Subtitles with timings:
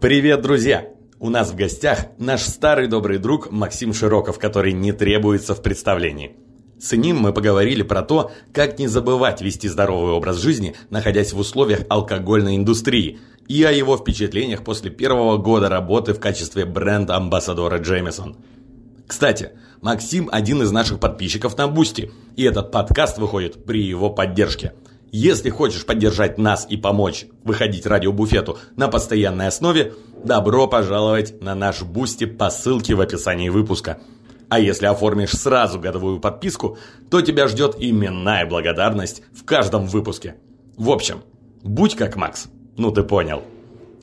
[0.00, 0.88] Привет, друзья!
[1.18, 6.36] У нас в гостях наш старый добрый друг Максим Широков, который не требуется в представлении.
[6.80, 11.38] С ним мы поговорили про то, как не забывать вести здоровый образ жизни, находясь в
[11.38, 18.36] условиях алкогольной индустрии, и о его впечатлениях после первого года работы в качестве бренд-амбассадора Джеймисон.
[19.06, 19.50] Кстати,
[19.82, 24.72] Максим один из наших подписчиков на Boosty, и этот подкаст выходит при его поддержке–
[25.12, 29.94] если хочешь поддержать нас и помочь выходить радиобуфету на постоянной основе,
[30.24, 33.98] добро пожаловать на наш Boosty по ссылке в описании выпуска.
[34.48, 36.76] А если оформишь сразу годовую подписку,
[37.10, 40.36] то тебя ждет именная благодарность в каждом выпуске.
[40.76, 41.22] В общем,
[41.62, 42.48] будь как Макс.
[42.76, 43.42] Ну ты понял.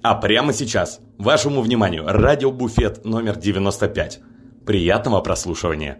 [0.02, 4.20] А прямо сейчас, вашему вниманию, радиобуфет номер 95.
[4.66, 6.00] Приятного прослушивания.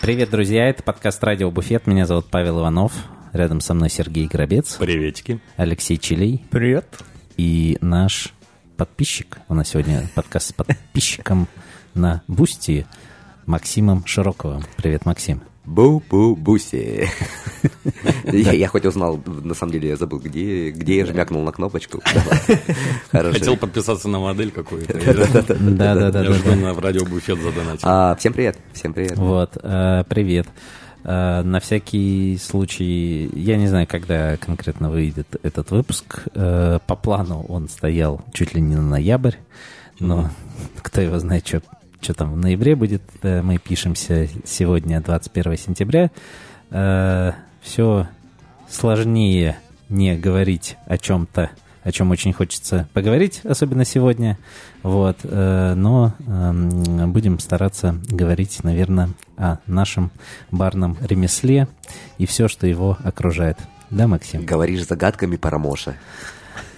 [0.00, 1.86] Привет, друзья, это подкаст «Радио Буфет».
[1.86, 2.94] Меня зовут Павел Иванов.
[3.34, 4.76] Рядом со мной Сергей Грабец.
[4.76, 5.40] Приветики.
[5.56, 6.42] Алексей Чилей.
[6.50, 7.04] Привет.
[7.36, 8.32] И наш
[8.78, 9.38] подписчик.
[9.48, 11.48] У нас сегодня подкаст с подписчиком
[11.92, 12.86] на Boosty
[13.44, 14.64] Максимом Широковым.
[14.78, 15.42] Привет, Максим.
[15.70, 17.08] Бу-бу-буси.
[18.32, 22.00] я, я хоть узнал, на самом деле я забыл, где, где я жмякнул на кнопочку.
[23.12, 24.94] Хотел подписаться на модель какую-то.
[24.94, 26.24] Да-да-да.
[26.24, 27.84] Я жду на радиобуфет задонатить.
[27.84, 29.16] А, всем привет, всем привет.
[29.16, 30.48] Вот, э, привет.
[31.04, 36.24] Э, на всякий случай, я не знаю, когда конкретно выйдет этот выпуск.
[36.34, 39.36] Э, по плану он стоял чуть ли не на ноябрь,
[40.00, 40.30] но
[40.82, 41.62] кто его знает, что
[42.00, 46.10] что там в ноябре будет, э, мы пишемся сегодня 21 сентября.
[46.70, 48.08] Э, Все
[48.68, 51.50] сложнее не говорить о чем-то,
[51.82, 54.38] о чем очень хочется поговорить, особенно сегодня.
[54.82, 60.10] Вот, э, но эм, будем стараться говорить, наверное, о нашем
[60.50, 61.68] барном ремесле
[62.18, 63.58] и все, что его окружает.
[63.90, 64.44] Да, Максим?
[64.46, 65.96] Говоришь загадками Парамоша.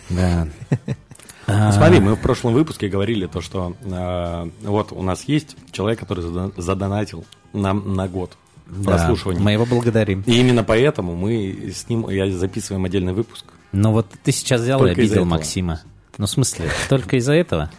[0.08, 0.48] Да.
[1.46, 5.98] Ну, смотри, мы в прошлом выпуске говорили то, что э, вот у нас есть человек,
[6.00, 8.36] который задон- задонатил нам на год
[8.66, 9.40] Да, прослушивания.
[9.40, 10.22] мы его благодарим.
[10.26, 13.44] И именно поэтому мы с ним я записываем отдельный выпуск.
[13.72, 15.24] Но вот ты сейчас взял и Только из-за обидел.
[15.30, 15.80] Максима.
[16.18, 17.70] Ну, в смысле, только из-за этого?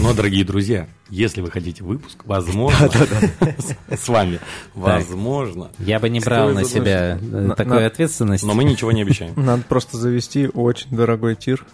[0.00, 2.88] Но, дорогие друзья, если вы хотите выпуск, возможно,
[3.90, 4.40] с- вами,
[4.74, 8.44] возможно, Я бы не брал на себя э, такую ответственность.
[8.44, 9.34] но мы ничего не обещаем.
[9.36, 11.64] Надо просто завести очень дорогой тир,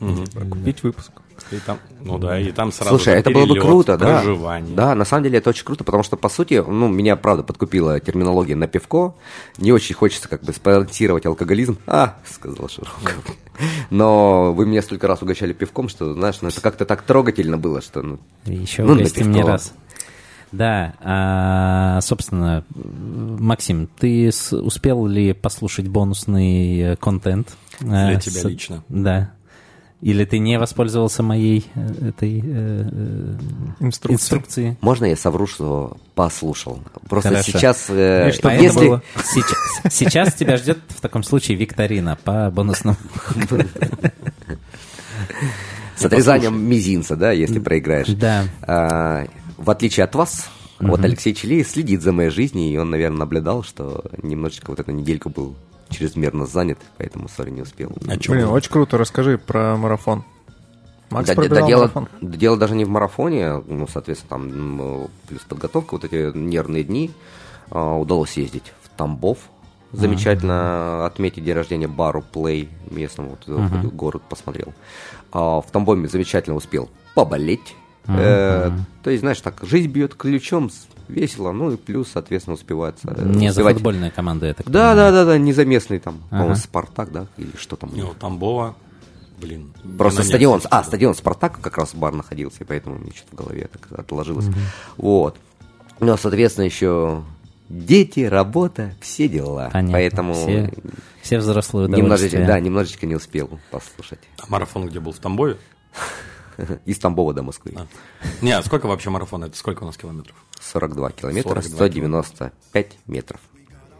[0.00, 0.26] Мгм.
[0.50, 1.10] купить выпуск.
[1.52, 4.06] И там, ну да, и там сразу Слушай, это было бы перелет, круто, да.
[4.20, 4.74] проживание.
[4.74, 8.00] Да, на самом деле это очень круто, потому что, по сути, ну, меня, правда, подкупила
[8.00, 9.14] терминология на пивко.
[9.56, 11.78] Не очень хочется как бы спонсировать алкоголизм.
[11.86, 13.24] А, сказал Широков.
[13.90, 17.82] Но вы меня столько раз угощали пивком, что, знаешь, ну, это как-то так трогательно было,
[17.82, 19.72] что, ну, Еще Ну, угости мне раз.
[20.50, 27.54] Да, а, собственно, Максим, ты с- успел ли послушать бонусный э, контент?
[27.80, 28.82] Для Э, тебя с- лично.
[28.88, 29.32] Да.
[30.00, 33.36] Или ты не воспользовался моей э, этой э, э,
[33.80, 34.14] Инструкция.
[34.14, 34.78] инструкции?
[34.80, 36.80] можно я совру, что послушал?
[37.08, 37.50] Просто Хорошо.
[37.52, 38.86] сейчас, э, И что если...
[38.86, 39.02] было?
[39.24, 42.96] Сейчас, сейчас тебя ждет в таком случае викторина по бонусному.
[45.96, 48.06] С отрезанием мизинца, да, если проиграешь.
[48.06, 48.44] Да.
[48.62, 49.26] А,
[49.56, 50.48] в отличие от вас,
[50.78, 54.92] вот Алексей Челей следит за моей жизнью, и он, наверное, наблюдал, что немножечко вот эта
[54.92, 55.56] неделька был
[55.90, 57.92] чрезмерно занят, поэтому, сори, не успел.
[58.06, 58.52] А Блин, было?
[58.54, 60.24] очень круто, расскажи про марафон.
[61.10, 62.08] Макс Да, да, пробежал дело, марафон.
[62.20, 67.10] да дело даже не в марафоне, ну, соответственно, там плюс подготовка, вот эти нервные дни.
[67.70, 69.38] А, удалось ездить в Тамбов,
[69.92, 74.74] замечательно отметить день рождения бару Play местному, вот, ходил, город посмотрел.
[75.32, 77.74] А, в Тамбове замечательно успел поболеть.
[78.06, 78.70] Э,
[79.02, 80.70] то есть, знаешь, так, жизнь бьет ключом,
[81.08, 83.08] весело, ну и плюс, соответственно, успевается.
[83.16, 83.74] э, Не за успевать.
[83.76, 86.30] футбольную команду, я так Да, да, да, да, не за местный там, Ага.
[86.30, 87.90] по-моему, Спартак, да, или что там.
[87.94, 88.74] Ну, Тамбова,
[89.40, 89.72] блин.
[89.96, 93.68] Просто стадион, а, стадион Спартак как раз бар находился, и поэтому мне что-то в голове
[93.72, 94.46] так отложилось.
[94.96, 95.36] Вот.
[96.00, 97.22] Ну, а, соответственно, еще
[97.68, 99.68] дети, работа, все дела.
[99.72, 99.92] Понятно.
[99.92, 100.72] Поэтому Все,
[101.22, 104.20] все взрослые немножечко, да, немножечко не успел послушать.
[104.38, 105.12] А марафон где был?
[105.12, 105.56] В Тамбове?
[106.84, 107.72] Из Тамбова до Москвы.
[107.76, 107.86] А.
[108.42, 109.44] Не, а сколько вообще марафон?
[109.44, 110.36] Это сколько у нас километров?
[110.60, 113.40] 42 километра, 42 195 метров.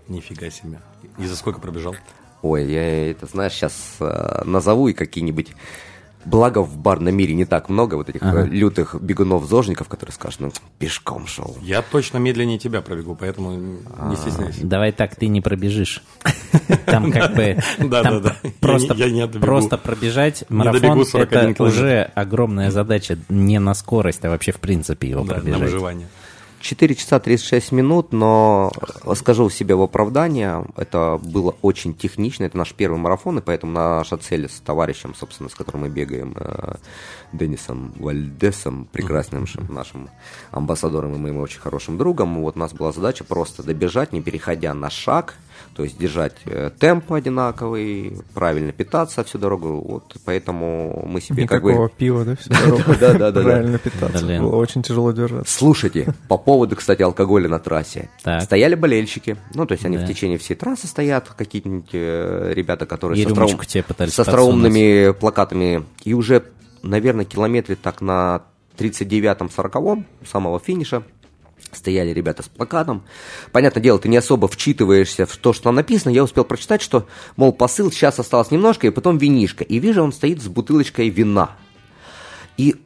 [0.08, 0.80] Нифига себе.
[1.18, 1.94] И за сколько пробежал?
[2.42, 3.98] Ой, я это, знаешь, сейчас
[4.44, 5.52] назову и какие-нибудь
[6.28, 8.42] Благо в барном мире не так много вот этих Ага.
[8.42, 11.56] э, лютых бегунов-зожников, которые скажут, ну, пешком шел.
[11.62, 14.60] Я точно медленнее тебя пробегу, поэтому не стесняйся.
[14.62, 16.02] Давай так, ты не пробежишь.
[16.86, 17.56] Там как бы...
[17.78, 18.36] Да, там да, да.
[18.42, 18.50] Я
[19.38, 24.60] Просто, пробежать марафон добегу 41 это уже огромная задача не на скорость, а вообще в
[24.60, 25.60] принципе его Да, на пробежать.
[25.62, 26.08] выживание.
[26.68, 28.70] 4 часа 36 минут, но
[29.14, 34.18] скажу себе в оправдание, это было очень технично, это наш первый марафон, и поэтому наша
[34.18, 36.74] цель с товарищем, собственно, с которым мы бегаем, э,
[37.32, 40.10] Денисом Вальдесом, прекрасным шим- нашим
[40.50, 44.74] амбассадором и моим очень хорошим другом, вот у нас была задача просто добежать, не переходя
[44.74, 45.36] на шаг,
[45.74, 51.62] то есть держать э, темп одинаковый, правильно питаться всю дорогу, вот поэтому мы себе как
[51.62, 51.70] бы...
[51.70, 52.82] Никакого пива, да, всю дорогу.
[53.00, 53.42] Да, да, да.
[53.42, 54.26] Правильно питаться.
[54.26, 55.52] Было очень тяжело держаться.
[55.52, 58.08] Слушайте, по поводу, кстати, алкоголя на трассе.
[58.40, 59.36] Стояли болельщики.
[59.54, 65.12] Ну, то есть они в течение всей трассы стоят, какие-нибудь э, ребята, которые с остроумными
[65.12, 65.84] плакатами.
[66.04, 66.44] И уже,
[66.82, 68.42] наверное, километре так на
[68.78, 71.02] 39-м, 40-м самого финиша
[71.72, 73.04] стояли ребята с плакатом.
[73.52, 76.12] Понятное дело, ты не особо вчитываешься в то, что там написано.
[76.12, 77.06] Я успел прочитать, что,
[77.36, 79.64] мол, посыл сейчас осталось немножко, и потом винишко.
[79.64, 81.56] И вижу, он стоит с бутылочкой вина.
[82.56, 82.76] И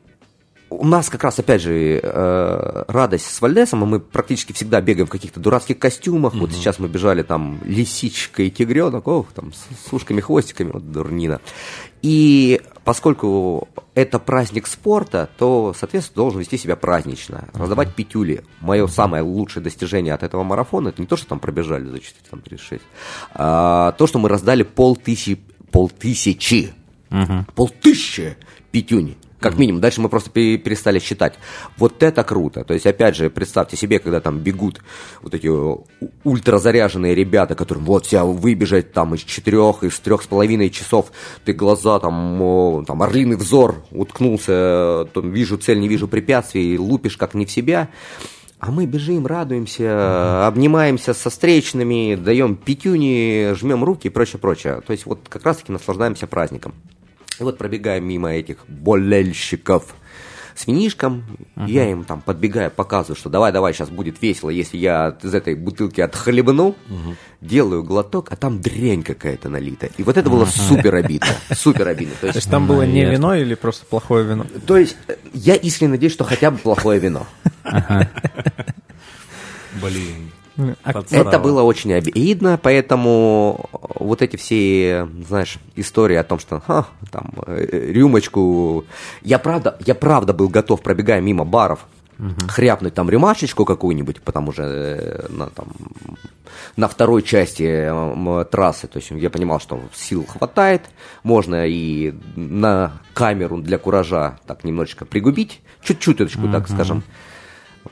[0.78, 5.06] у нас как раз, опять же, э, радость с Вальдесом, а мы практически всегда бегаем
[5.06, 6.34] в каких-то дурацких костюмах.
[6.34, 10.90] Вот сейчас мы бежали там лисичка и тигренок, ох, там с, с ушками, хвостиками, вот
[10.90, 11.40] дурнина.
[12.02, 18.44] И поскольку это праздник спорта, то, соответственно, должен вести себя празднично, раздавать пятюли.
[18.60, 22.14] Мое самое лучшее достижение от этого марафона, это не то, что там пробежали за 4,
[22.30, 22.82] там, 36,
[23.34, 25.40] а то, что мы раздали полтысячи,
[25.70, 26.74] полтысячи
[27.54, 28.36] полтыщи
[28.70, 29.16] пятюни.
[29.42, 29.80] Как минимум.
[29.80, 31.34] Дальше мы просто пе- перестали считать.
[31.76, 32.64] Вот это круто.
[32.64, 34.80] То есть, опять же, представьте себе, когда там бегут
[35.20, 35.84] вот эти у-
[36.24, 41.12] ультразаряженные ребята, которым вот тебя выбежать там из четырех, из трех с половиной часов,
[41.44, 47.34] ты глаза там, там орлиный взор уткнулся, там, вижу цель, не вижу препятствий, лупишь как
[47.34, 47.88] не в себя.
[48.58, 54.80] А мы бежим, радуемся, обнимаемся со встречными, даем пятюни, жмем руки и прочее, прочее.
[54.86, 56.72] То есть вот как раз-таки наслаждаемся праздником.
[57.38, 59.94] И вот пробегаем мимо этих болельщиков
[60.54, 61.24] с винишком,
[61.56, 66.00] я им там подбегаю, показываю, что давай-давай, сейчас будет весело, если я из этой бутылки
[66.00, 66.76] отхлебну,
[67.40, 69.88] делаю глоток, а там дрянь какая-то налита.
[69.96, 72.14] И вот это было супер обидно, супер обидно.
[72.20, 74.46] То То есть, там было не вино или просто плохое вино?
[74.66, 77.26] то есть э, я искренне надеюсь, что хотя бы плохое вино.
[79.80, 80.30] Блин.
[80.82, 81.28] А подсрало.
[81.28, 83.68] Это было очень обидно, поэтому
[83.98, 88.84] вот эти все, знаешь, истории о том, что ха, там э, рюмочку,
[89.22, 91.86] я правда, я правда был готов, пробегая мимо баров,
[92.48, 95.68] хряпнуть там рюмашечку какую-нибудь, потому что э, на, там,
[96.76, 100.82] на второй части э, трассы, то есть я понимал, что сил хватает,
[101.22, 107.02] можно и на камеру для куража так немножечко пригубить, чуть-чуть, так скажем.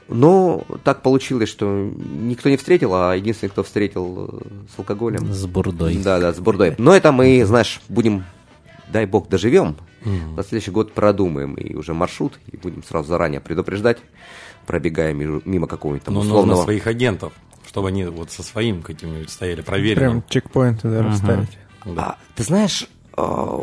[0.08, 4.40] Но так получилось, что никто не встретил, а единственный, кто встретил э,
[4.74, 5.32] с алкоголем.
[5.32, 5.96] С бурдой.
[5.96, 6.74] Да, да, с бурдой.
[6.78, 8.24] Но это мы, знаешь, будем,
[8.92, 9.76] дай бог, доживем.
[10.04, 13.98] На следующий год продумаем и уже маршрут, и будем сразу заранее предупреждать,
[14.66, 16.62] пробегая мимо какого-нибудь там Но нужно условного...
[16.64, 17.32] своих агентов,
[17.66, 20.24] чтобы они вот со своим каким-нибудь стояли, Прям проверенным.
[20.28, 21.58] чекпоинты, да, расставить.
[21.96, 23.58] А, ты знаешь, а,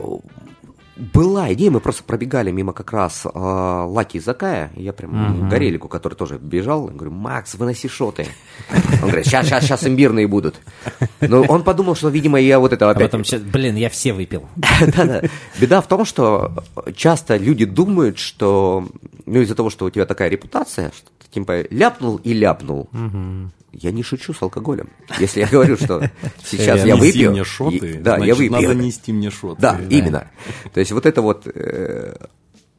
[0.97, 6.15] была идея, мы просто пробегали мимо как раз а, Лаки Закая, я прям Горелику, который
[6.15, 8.25] тоже бежал, я говорю, Макс, выноси шоты.
[9.01, 10.55] Он говорит, сейчас, сейчас, сейчас имбирные будут.
[11.21, 13.11] Но он подумал, что, видимо, я вот это А опять...
[13.11, 14.47] потом, щас- блин, я все выпил.
[14.55, 15.21] Да-да.
[15.59, 16.63] Беда в том, что
[16.95, 18.87] часто люди думают, что,
[19.25, 22.89] ну, из-за того, что у тебя такая репутация, что ты типа ляпнул и ляпнул.
[23.73, 24.89] Я не шучу с алкоголем.
[25.19, 26.09] Если я говорю, что
[26.43, 27.31] сейчас я выпью...
[27.31, 28.51] мне шоты, Да, я выпью.
[28.51, 29.61] надо нести мне шоты.
[29.61, 30.29] Да, именно.
[30.73, 31.47] То есть вот это вот...
[31.47, 32.15] э,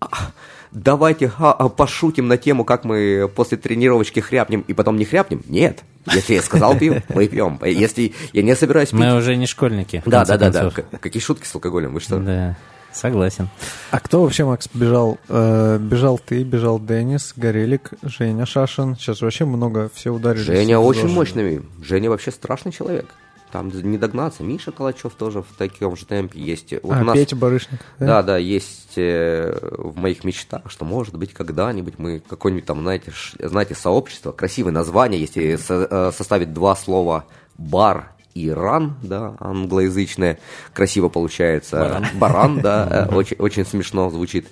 [0.00, 0.32] а,
[0.70, 5.42] Давайте ха, а, пошутим на тему, как мы после тренировочки хряпнем и потом не хряпнем.
[5.46, 5.82] Нет.
[6.12, 7.58] Если я сказал пью, мы пьем.
[7.64, 8.98] Если я не собираюсь пить...
[8.98, 10.02] Мы уже не школьники.
[10.04, 10.70] Да, да, да, да.
[10.98, 11.94] Какие шутки с алкоголем?
[11.94, 12.18] Вы что?
[12.18, 12.56] Да,
[12.98, 13.48] согласен.
[13.90, 15.18] А кто вообще, Макс, бежал?
[15.28, 18.96] Э, бежал ты, бежал Денис, Горелик, Женя Шашин.
[18.96, 20.42] Сейчас вообще много все ударили.
[20.42, 21.62] Женя очень мощный.
[21.82, 23.06] Женя вообще страшный человек.
[23.50, 24.42] Там не догнаться.
[24.42, 26.74] Миша Калачев тоже в таком же темпе есть.
[26.82, 27.80] Вот а, у нас- Петя Барышник.
[27.98, 33.10] Да, да, есть э, в моих мечтах, что может быть когда-нибудь мы какое-нибудь там, знаете,
[33.10, 37.24] ш- знаете, сообщество, красивое название, если со- э, составить два слова
[37.56, 40.38] бар и ран, да, англоязычное,
[40.72, 42.02] красиво получается.
[42.14, 44.46] Баран, да, э, очень, очень смешно звучит.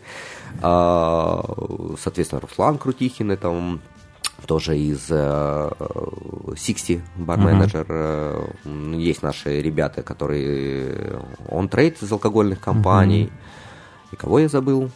[0.63, 1.43] А,
[2.03, 3.79] Соответственно, Руслан Крутихин, это
[4.47, 5.71] тоже из э,
[6.57, 7.87] 60 бар-менеджер.
[7.89, 13.31] э, м, Есть наши ребята, которые он трейд из алкогольных компаний.
[14.13, 14.91] И кого я забыл?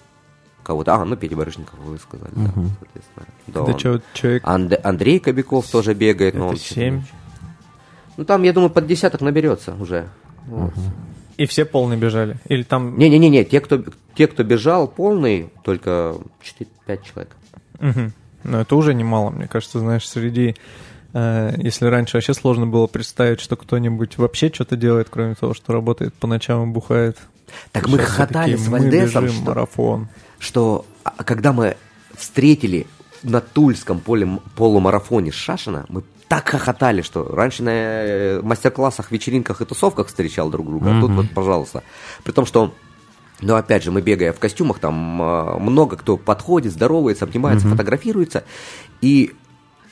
[0.62, 0.94] Кого-то.
[0.94, 3.26] А, ну, Петя Барышников, вы сказали, да, соответственно.
[3.48, 4.02] Да, Это он.
[4.14, 6.56] человек Анд- Андрей Кобяков тоже бегает, но он...
[8.16, 10.08] Ну, там, я думаю, под десяток наберется уже.
[10.46, 10.72] Вот.
[11.36, 12.36] И все полные бежали?
[12.46, 12.98] Или там...
[12.98, 13.82] Не-не-не, те кто,
[14.14, 16.16] те, кто бежал полный, только
[16.86, 17.36] 4-5 человек.
[17.78, 18.12] Мгм.
[18.44, 20.54] Ну, это уже немало, мне кажется, знаешь, среди...
[21.14, 25.72] э, если раньше вообще сложно было представить, что кто-нибудь вообще что-то делает, кроме того, что
[25.72, 27.16] работает по ночам и бухает.
[27.72, 30.08] Так мы Сейчас хохотали все-таки с мы Вальдесом, что, марафон.
[30.38, 31.76] что а, когда мы
[32.16, 32.86] встретили
[33.22, 39.64] на Тульском поле, полумарафоне Шашина, мы так хохотали, что раньше на э, мастер-классах, вечеринках и
[39.64, 41.82] тусовках встречал друг друга, а тут вот, пожалуйста.
[42.22, 42.72] При том, что
[43.40, 48.44] но опять же, мы бегая в костюмах, там э, много кто подходит, здоровается, обнимается, фотографируется,
[49.00, 49.32] и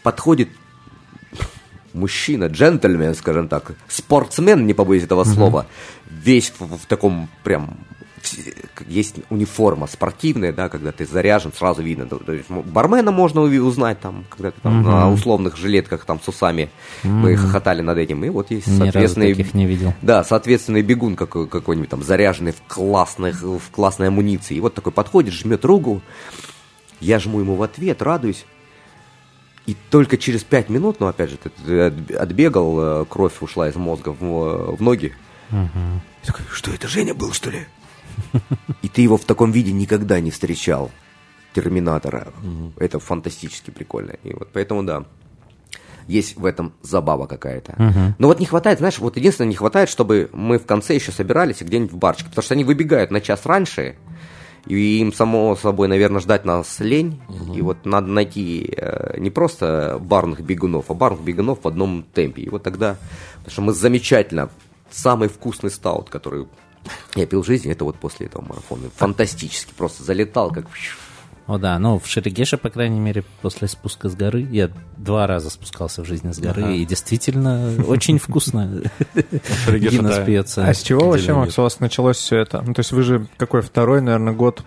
[0.05, 0.51] подходит
[1.93, 5.67] мужчина, джентльмен, скажем так, спортсмен, не побоюсь этого слова,
[6.09, 7.79] весь в, в таком прям
[8.89, 12.07] есть униформа спортивная, да, когда ты заряжен, сразу видно.
[12.07, 16.71] То, есть бармена можно узнать там, когда ты там на условных жилетках там с усами,
[17.03, 19.95] мы хохотали над этим, и вот есть Ни разу соответственный таких не видел.
[20.03, 24.57] да, соответственный бегун какой- какой-нибудь там, заряженный в, классных, в классной амуниции.
[24.57, 26.01] И вот такой подходит, жмет руку,
[27.01, 28.45] я жму ему в ответ, радуюсь.
[29.67, 33.69] И только через пять минут, ну, опять же, ты, ты отб- отбегал, э, кровь ушла
[33.69, 35.13] из мозга в, в ноги.
[35.51, 35.69] Я
[36.25, 37.67] такой, что это, Женя был, что ли?
[38.83, 40.91] И ты его в таком виде никогда не встречал,
[41.55, 42.29] Терминатора.
[42.77, 44.13] Это фантастически прикольно.
[44.23, 45.05] И вот поэтому, да,
[46.07, 48.15] есть в этом забава какая-то.
[48.19, 51.61] Но вот не хватает, знаешь, вот единственное, не хватает, чтобы мы в конце еще собирались
[51.61, 52.31] и где-нибудь в барчике.
[52.31, 53.97] Потому что они выбегают на час раньше,
[54.67, 57.21] и им, само собой, наверное, ждать нас лень.
[57.55, 62.43] И вот надо найти э, не просто барных бегунов, а барных бегунов в одном темпе.
[62.43, 62.97] И вот тогда,
[63.39, 64.51] потому что мы замечательно,
[64.91, 66.47] самый вкусный стаут, который
[67.15, 68.91] я пил в жизни, это вот после этого марафона.
[68.97, 70.67] Фантастически, просто залетал, как...
[71.47, 75.49] О да, ну в Шерегеше, по крайней мере, после спуска с горы, я два раза
[75.49, 78.83] спускался в жизни с горы, и действительно очень вкусно
[79.67, 80.67] Гиннес пьется.
[80.67, 82.61] А с чего вообще, Макс, у вас началось все это?
[82.61, 84.63] Ну, то есть вы же какой второй, наверное, год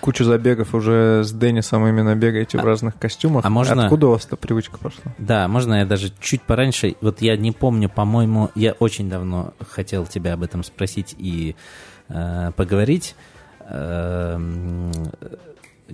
[0.00, 3.44] кучу забегов уже с Деннисом именно бегаете в разных костюмах.
[3.44, 5.12] а можно- Откуда у вас эта привычка пошла?
[5.18, 10.06] Да, можно я даже чуть пораньше, вот я не помню, по-моему, я очень давно хотел
[10.06, 11.56] тебя об этом спросить и
[12.08, 13.14] э, поговорить.
[13.68, 14.90] Эм,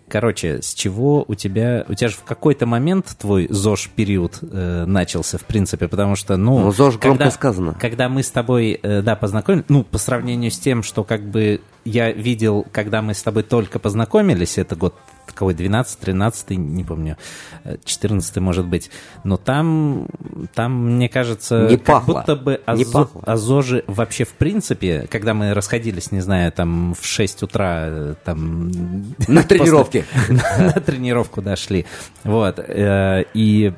[0.08, 1.84] Короче, с чего у тебя...
[1.88, 6.58] У тебя же в какой-то момент твой ЗОЖ-период э, начался, в принципе, потому что, ну...
[6.58, 7.76] Ну, ЗОЖ громко когда- сказано.
[7.80, 11.60] Когда мы с тобой, э, да, познакомились, ну, по сравнению с тем, что как бы
[11.84, 14.94] я видел, когда мы с тобой только познакомились, это год
[15.36, 17.16] какой, 12, 13, не помню,
[17.64, 18.90] э, 14, может быть,
[19.22, 20.08] но там,
[20.54, 22.14] там, мне кажется, Не как пахло.
[22.14, 23.22] будто бы о, Не пахло.
[23.22, 28.14] о ЗОЖе вообще в принципе, когда мы расходились, не знаю, там в 6 утра, э,
[28.24, 28.70] там...
[29.28, 30.04] На тренировке.
[30.58, 31.84] на тренировку дошли.
[32.24, 32.58] Вот.
[32.58, 33.74] э, И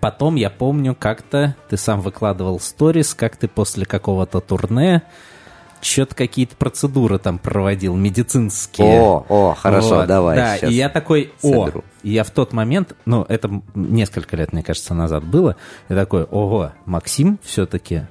[0.00, 5.02] потом я помню, как-то ты сам выкладывал сторис, как ты после какого-то турне
[5.86, 9.00] что-то какие-то процедуры там проводил, медицинские.
[9.00, 10.36] О, о, хорошо, Вот, давай.
[10.36, 11.84] Да, и я такой, о, соберу.
[12.02, 15.56] и я в тот момент, ну, это несколько лет, мне кажется, назад было,
[15.88, 18.06] я такой, ого, Максим все-таки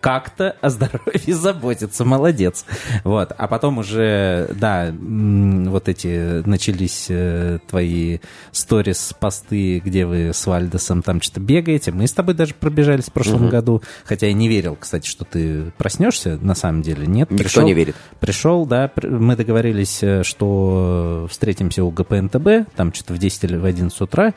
[0.00, 2.66] как-то о здоровье заботится, молодец.
[3.04, 8.18] Вот, а потом уже, да, вот эти начались э, твои
[8.52, 11.92] сторис, посты, где вы с Вальдесом там что-то бегаете.
[11.92, 15.72] Мы с тобой даже пробежались в прошлом году, хотя я не верил, кстати, что ты
[15.78, 17.30] проснешься, на самом деле, нет.
[17.30, 17.96] Никто Пришел- не верит.
[18.20, 23.64] Пришел, да, мы договорились, э, что встретимся у ГПНТБ, там что-то в 10 или в
[23.64, 24.34] 11 утра.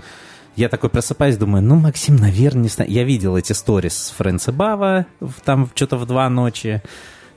[0.57, 2.89] Я такой просыпаюсь, думаю, ну, Максим, наверное, не знаю.
[2.89, 5.05] Я видел эти сторис с Фрэнса Бава,
[5.45, 6.81] там что-то в 2 ночи.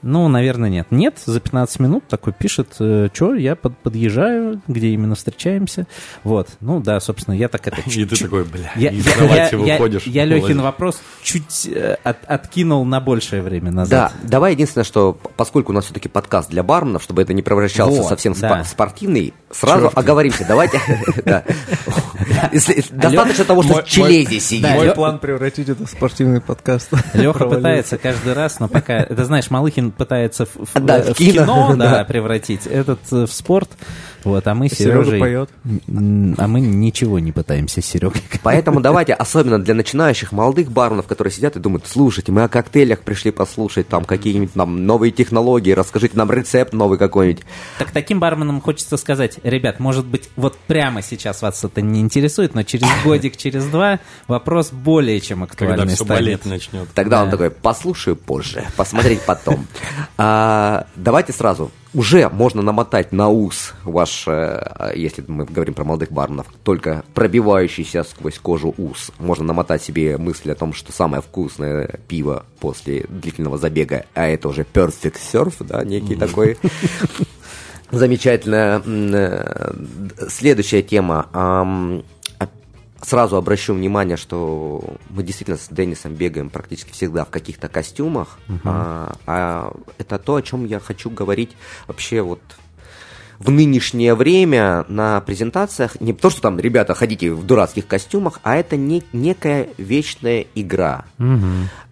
[0.02, 0.86] Ну, наверное, нет.
[0.90, 5.86] Нет, за 15 минут такой пишет, что я под- подъезжаю, где именно встречаемся.
[6.24, 7.80] Вот, ну да, собственно, я так это...
[7.86, 12.84] И ты такой, бля, я, из я- я- я Лехин вопрос чуть э, от- откинул
[12.84, 14.12] на большее время назад.
[14.22, 18.02] Да, давай единственное, что поскольку у нас все-таки подкаст для барменов, чтобы это не превращался
[18.02, 18.62] Вот, совсем да.
[18.62, 20.44] в спортивный, сразу оговоримся.
[20.46, 20.80] Давайте.
[22.90, 24.62] Достаточно того, что Челезе сидит.
[24.62, 26.90] Да, Мой план превратить это в спортивный подкаст.
[27.14, 28.94] Леха пытается каждый раз, но пока...
[28.94, 32.04] Это знаешь, Малыхин пытается в, в- Да, э, в кино, да, да.
[32.04, 33.70] превратить, этот э, в спорт.
[34.24, 35.20] Вот, а мы с Сережа Сережей...
[35.20, 35.50] поет.
[35.88, 38.22] М, А мы ничего не пытаемся с Серегой.
[38.42, 43.00] Поэтому давайте, особенно для начинающих молодых барменов, которые сидят и думают, слушайте, мы о коктейлях
[43.00, 47.44] пришли послушать, там какие-нибудь там новые технологии, расскажите нам рецепт новый какой-нибудь.
[47.78, 52.54] Так таким барменам хочется сказать, ребят, может быть, вот прямо сейчас вас это не интересует,
[52.54, 56.44] но через годик, через два вопрос более чем Когда актуальный все станет.
[56.46, 56.88] начнет.
[56.94, 57.32] Тогда он Да.
[57.32, 59.66] такой, послушаю позже, посмотреть потом.
[60.18, 66.12] А, давайте сразу, уже можно намотать на ус ваш, э, если мы говорим про молодых
[66.12, 69.10] барменов, только пробивающийся сквозь кожу ус.
[69.18, 74.48] Можно намотать себе мысль о том, что самое вкусное пиво после длительного забега, а это
[74.48, 76.58] уже perfect surf, да, некий такой
[77.90, 78.82] Замечательно.
[78.86, 79.72] Э,
[80.28, 82.04] следующая тема.
[83.02, 88.38] Сразу обращу внимание, что мы действительно с Деннисом бегаем практически всегда в каких-то костюмах.
[88.48, 88.60] Uh-huh.
[88.64, 92.40] А, а это то, о чем я хочу говорить вообще вот
[93.40, 98.56] в нынешнее время на презентациях не то, что там ребята ходите в дурацких костюмах, а
[98.56, 101.06] это не, некая вечная игра.
[101.18, 101.46] Угу.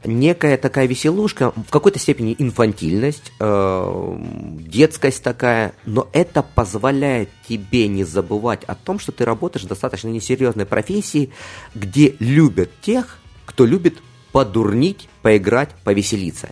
[0.05, 4.17] Некая такая веселушка, в какой-то степени инфантильность, э,
[4.61, 10.09] детскость такая, но это позволяет тебе не забывать о том, что ты работаешь в достаточно
[10.09, 11.31] несерьезной профессии,
[11.75, 13.97] где любят тех, кто любит
[14.33, 16.51] подурнить, поиграть, повеселиться.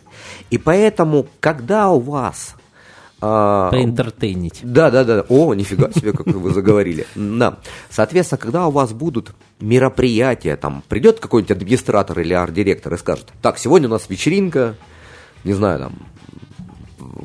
[0.48, 2.56] И поэтому, когда у вас
[3.20, 4.61] а, Поэнтертейнить.
[4.62, 5.25] Да, да, да.
[5.28, 7.06] О, нифига себе, как вы заговорили.
[7.14, 7.58] Да.
[7.88, 13.58] Соответственно, когда у вас будут мероприятия, там придет какой-нибудь администратор или арт-директор и скажет, так,
[13.58, 14.76] сегодня у нас вечеринка,
[15.44, 15.94] не знаю, там,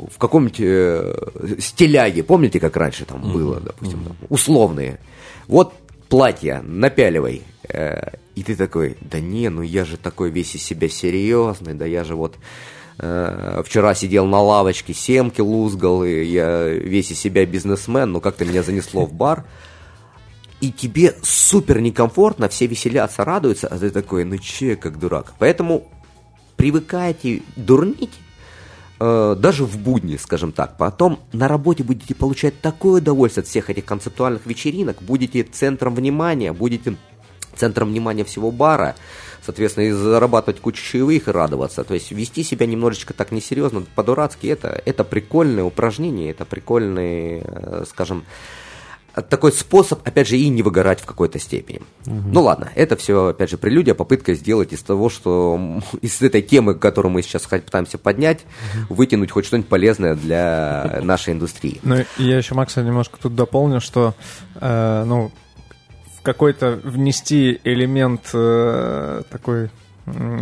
[0.09, 3.33] в каком-нибудь э, стиляге, помните, как раньше там mm-hmm.
[3.33, 4.99] было, допустим, там, условные.
[5.47, 5.73] Вот
[6.07, 7.43] платье, напяливай.
[7.67, 11.85] Э, и ты такой, да не, ну я же такой весь из себя серьезный, да
[11.85, 12.35] я же вот
[12.97, 18.63] вчера сидел на лавочке, семки лузгал, и я весь из себя бизнесмен, но как-то меня
[18.63, 19.45] занесло в бар.
[20.61, 25.33] И тебе супер некомфортно, все веселятся, радуются, а ты такой, ну че, как дурак.
[25.39, 25.87] Поэтому
[26.55, 28.13] привыкайте дурнить,
[28.99, 30.77] э, даже в будни, скажем так.
[30.77, 36.53] Потом на работе будете получать такое удовольствие от всех этих концептуальных вечеринок, будете центром внимания,
[36.53, 36.95] будете
[37.55, 38.95] центром внимания всего бара
[39.43, 41.83] соответственно, и зарабатывать кучу чаевых и радоваться.
[41.83, 47.83] То есть вести себя немножечко так несерьезно, по-дурацки, это, это прикольное упражнение, это прикольный, э,
[47.89, 48.23] скажем,
[49.13, 51.81] такой способ, опять же, и не выгорать в какой-то степени.
[52.05, 52.15] Угу.
[52.31, 56.75] Ну ладно, это все, опять же, прелюдия, попытка сделать из того, что из этой темы,
[56.75, 58.45] которую мы сейчас пытаемся поднять,
[58.89, 61.79] вытянуть хоть что-нибудь полезное для нашей индустрии.
[61.83, 64.13] Ну, я еще, Макса, немножко тут дополню, что,
[64.55, 65.31] э, ну,
[66.23, 69.69] какой-то внести элемент э, такой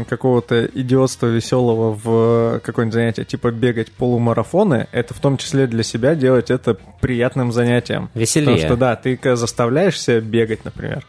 [0.07, 6.15] какого-то идиотства веселого в какое-нибудь занятие, типа бегать полумарафоны, это в том числе для себя
[6.15, 8.09] делать это приятным занятием.
[8.13, 8.55] Веселее.
[8.55, 11.05] Потому что, да, ты когда заставляешь себя бегать, например,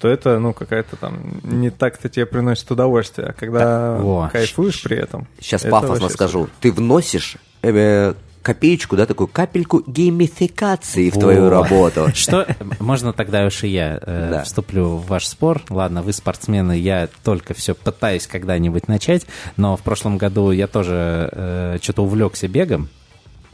[0.00, 3.28] то это, ну, какая-то там не так-то тебе приносит удовольствие.
[3.28, 4.28] А когда Во.
[4.28, 5.26] кайфуешь при этом...
[5.40, 6.42] Сейчас пафосно скажу.
[6.42, 6.54] Супер.
[6.60, 12.08] Ты вносишь э, копеечку, да, такую капельку геймификации в твою работу.
[12.14, 12.46] Что,
[12.80, 14.44] можно тогда уж и я э, да.
[14.44, 15.62] вступлю в ваш спор.
[15.68, 21.28] Ладно, вы спортсмены, я только все пытаюсь когда-нибудь начать, но в прошлом году я тоже
[21.32, 22.88] э, что-то увлекся бегом,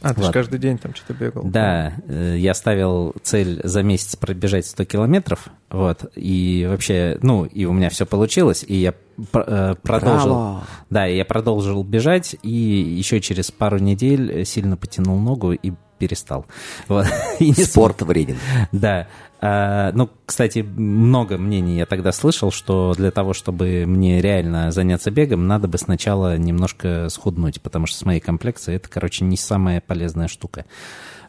[0.05, 0.27] а, ты вот.
[0.27, 1.43] же каждый день там что-то бегал.
[1.45, 7.65] Да, э, я ставил цель за месяц пробежать 100 километров, вот, и вообще, ну, и
[7.65, 8.93] у меня все получилось, и я
[9.33, 10.29] э, продолжил...
[10.29, 10.63] Браво.
[10.91, 15.73] Да, я продолжил бежать, и еще через пару недель сильно потянул ногу и
[16.05, 16.45] перестал.
[16.87, 17.07] Вот.
[17.57, 18.37] Спорт вреден.
[18.71, 19.07] Да.
[19.41, 25.09] А, ну, кстати, много мнений я тогда слышал, что для того, чтобы мне реально заняться
[25.09, 29.81] бегом, надо бы сначала немножко схуднуть, потому что с моей комплекцией это, короче, не самая
[29.81, 30.65] полезная штука.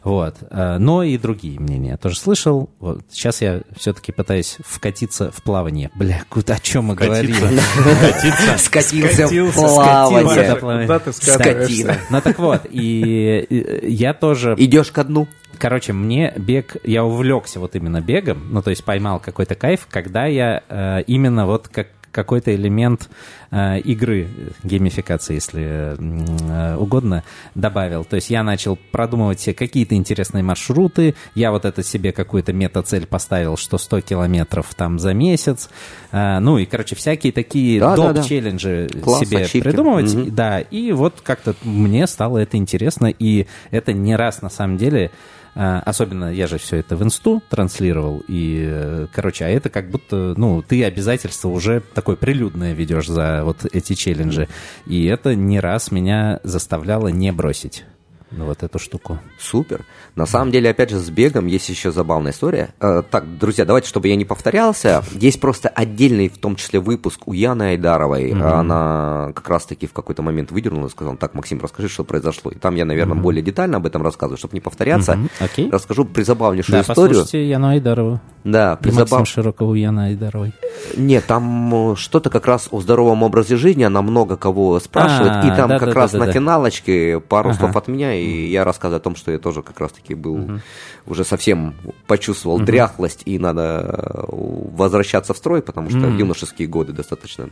[0.03, 0.35] Вот.
[0.49, 2.69] А, но и другие мнения я тоже слышал.
[2.79, 3.01] Вот.
[3.09, 5.91] Сейчас я все-таки пытаюсь вкатиться в плавание.
[5.95, 7.33] Бля, куда о чем мы говорили?
[8.57, 11.11] Скатился в плавание.
[11.11, 11.97] Скатина.
[12.09, 13.47] Ну так вот, и
[13.83, 14.55] я тоже...
[14.57, 15.27] Идешь ко дну?
[15.57, 20.25] Короче, мне бег, я увлекся вот именно бегом, ну, то есть поймал какой-то кайф, когда
[20.25, 23.13] я э, именно вот как какой-то элемент э,
[23.51, 24.27] игры,
[24.63, 27.23] геймификации, если э, угодно,
[27.55, 28.03] добавил.
[28.03, 33.05] То есть я начал продумывать себе какие-то интересные маршруты, я вот это себе какую-то мета-цель
[33.05, 35.69] поставил, что 100 километров там за месяц,
[36.11, 39.25] э, ну и, короче, всякие такие да, доп-челленджи да, да.
[39.25, 39.61] себе ачивки.
[39.61, 40.31] придумывать, угу.
[40.31, 45.11] да, и вот как-то мне стало это интересно, и это не раз на самом деле
[45.57, 50.35] особенно я же все это в инсту транслировал, и, э, короче, а это как будто,
[50.37, 54.47] ну, ты обязательства уже такое прилюдное ведешь за вот эти челленджи.
[54.85, 57.85] И это не раз меня заставляло не бросить
[58.31, 59.19] вот эту штуку.
[59.39, 59.85] Супер.
[60.15, 62.69] На самом деле, опять же, с бегом есть еще забавная история.
[62.79, 67.27] Э, так, друзья, давайте, чтобы я не повторялся, есть просто отдельный, в том числе, выпуск
[67.27, 68.31] у Яны Айдаровой.
[68.31, 68.51] Mm-hmm.
[68.51, 72.51] Она как раз-таки в какой-то момент выдернула и сказала, так, Максим, расскажи, что произошло.
[72.51, 73.21] И там я, наверное, mm-hmm.
[73.21, 75.13] более детально об этом рассказываю, чтобы не повторяться.
[75.13, 75.49] Mm-hmm.
[75.55, 75.71] Okay.
[75.71, 77.19] Расскажу призабавнейшую да, историю.
[77.19, 78.19] послушайте Яну Айдарову.
[78.43, 79.27] Да, И Максим призабав...
[79.27, 80.53] Широкого Яна и Дарой.
[80.95, 85.47] Нет, там э, что-то как раз о здоровом образе жизни, она много кого спрашивает, А,
[85.47, 87.59] и там как раз на финалочке пару Ага.
[87.59, 90.61] слов от меня, и я рассказываю о том, что я тоже как раз-таки был,
[91.05, 91.73] уже совсем
[92.07, 97.49] почувствовал дряхлость, и надо э, возвращаться в строй, потому что в юношеские годы достаточно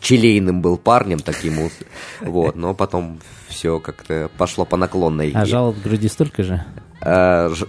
[0.00, 1.70] челейным был парнем таким,
[2.20, 5.32] вот, но потом все как-то пошло по наклонной.
[5.34, 6.64] А жал от груди столько же?
[7.02, 7.66] Ж-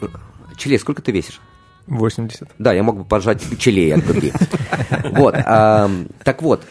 [0.58, 1.40] Челей, сколько ты весишь?
[1.88, 2.50] 80.
[2.60, 4.34] Да, я мог бы пожать челей от груди.
[5.12, 5.34] Вот.
[5.36, 6.64] Так вот,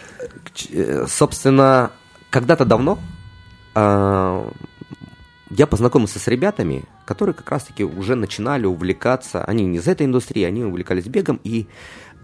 [0.72, 1.90] э, собственно,
[2.31, 2.98] когда-то давно
[3.74, 4.46] а,
[5.51, 10.45] я познакомился с ребятами, которые как раз-таки уже начинали увлекаться, они не из этой индустрии,
[10.45, 11.67] они увлекались бегом, и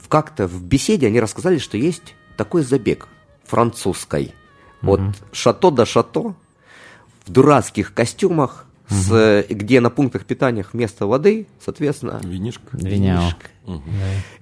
[0.09, 3.09] как-то в беседе они рассказали, что есть такой забег
[3.45, 4.35] французской.
[4.83, 5.01] Вот
[5.33, 6.35] шато до шато,
[7.25, 12.69] в дурацких костюмах, с, э, где на пунктах питания вместо воды, соответственно, Винишко?
[12.73, 13.33] Виняо.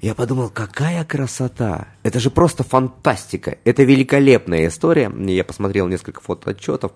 [0.03, 1.89] я подумал, какая красота!
[2.03, 3.57] Это же просто фантастика!
[3.65, 5.11] Это великолепная история.
[5.27, 6.93] Я посмотрел несколько фотоотчетов.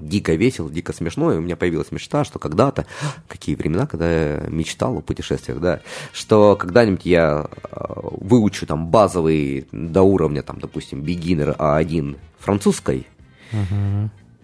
[0.00, 2.86] Дико весело, дико смешно, и у меня появилась мечта, что когда-то,
[3.28, 5.80] какие времена, когда я мечтал о путешествиях, да,
[6.12, 13.06] что когда-нибудь я э, выучу там базовый до уровня, там, допустим, beginner А1 французской,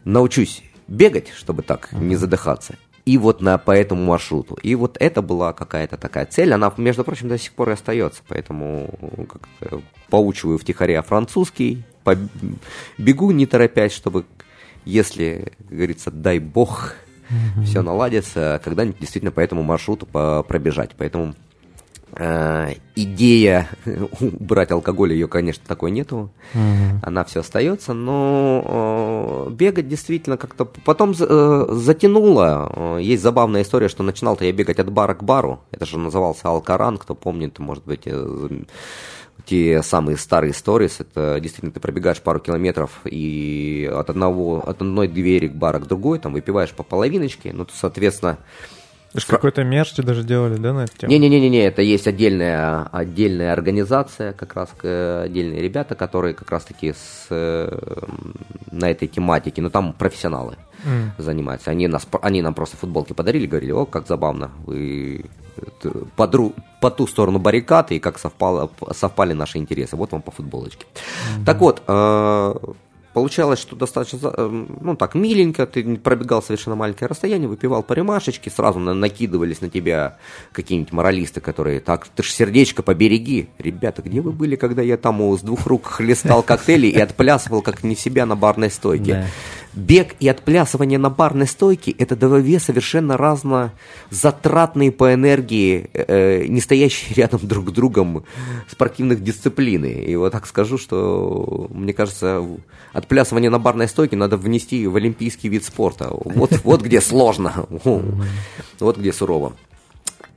[0.05, 4.57] научусь бегать, чтобы так не задыхаться, и вот на, по этому маршруту.
[4.63, 6.53] И вот это была какая-то такая цель.
[6.53, 8.23] Она, между прочим, до сих пор и остается.
[8.29, 12.17] Поэтому как-то поучиваю втихаря французский, по-
[12.99, 14.25] бегу не торопясь, чтобы,
[14.85, 16.95] если, как говорится, дай бог,
[17.65, 20.91] все наладится, когда-нибудь действительно по этому маршруту по- пробежать.
[20.99, 21.35] Поэтому
[22.15, 23.69] э, идея
[24.21, 26.31] убрать алкоголь, ее, конечно, такой нету.
[27.03, 32.73] Она все остается, но э, бегать действительно как-то потом э, затянуло.
[32.77, 35.61] Э, Есть забавная история, что начинал-то я бегать от бара к бару.
[35.71, 38.49] Это же назывался Алкаран, кто помнит, может быть, э,
[39.45, 41.01] те самые старые сторис.
[41.01, 45.87] Это действительно ты пробегаешь пару километров и от одного, от одной двери к бара к
[45.87, 48.39] другой, там выпиваешь по половиночке, ну, то, соответственно,
[49.15, 51.13] Ж какой-то мерч даже делали, да, на эту тему?
[51.13, 57.27] не-не-не-не, это есть отдельная, отдельная организация, как раз э, отдельные ребята, которые как раз-таки с,
[57.31, 57.79] э,
[58.71, 61.13] на этой тематике, но там профессионалы М.
[61.19, 61.71] занимаются.
[61.71, 65.25] Они, нас, они нам просто футболки подарили, говорили, о, как забавно, вы
[66.17, 69.97] по, дру- по ту сторону баррикады, и как совпало, совпали наши интересы.
[69.97, 70.87] Вот вам по футболочке.
[71.45, 72.55] Так вот, э,
[73.13, 78.51] Получалось, что достаточно, эм, ну так, миленько, ты пробегал совершенно маленькое расстояние, выпивал по рюмашечке,
[78.51, 80.17] сразу на- накидывались на тебя
[80.53, 83.49] какие-нибудь моралисты, которые, так, ты ж сердечко побереги.
[83.59, 87.83] Ребята, где вы были, когда я там с двух рук хлестал коктейли и отплясывал, как
[87.85, 89.27] не себя на барной стойке?
[89.75, 93.73] Бег и отплясывание на барной стойке– это две совершенно разно
[94.11, 98.25] затратные по энергии, э, не стоящие рядом друг с другом
[98.71, 100.05] спортивных дисциплины.
[100.07, 102.47] И вот так скажу, что, мне кажется,
[102.93, 106.11] отплясывание на барной стойке надо внести в олимпийский вид спорта.
[106.11, 107.67] Вот, вот где сложно,
[108.79, 109.55] вот где сурово.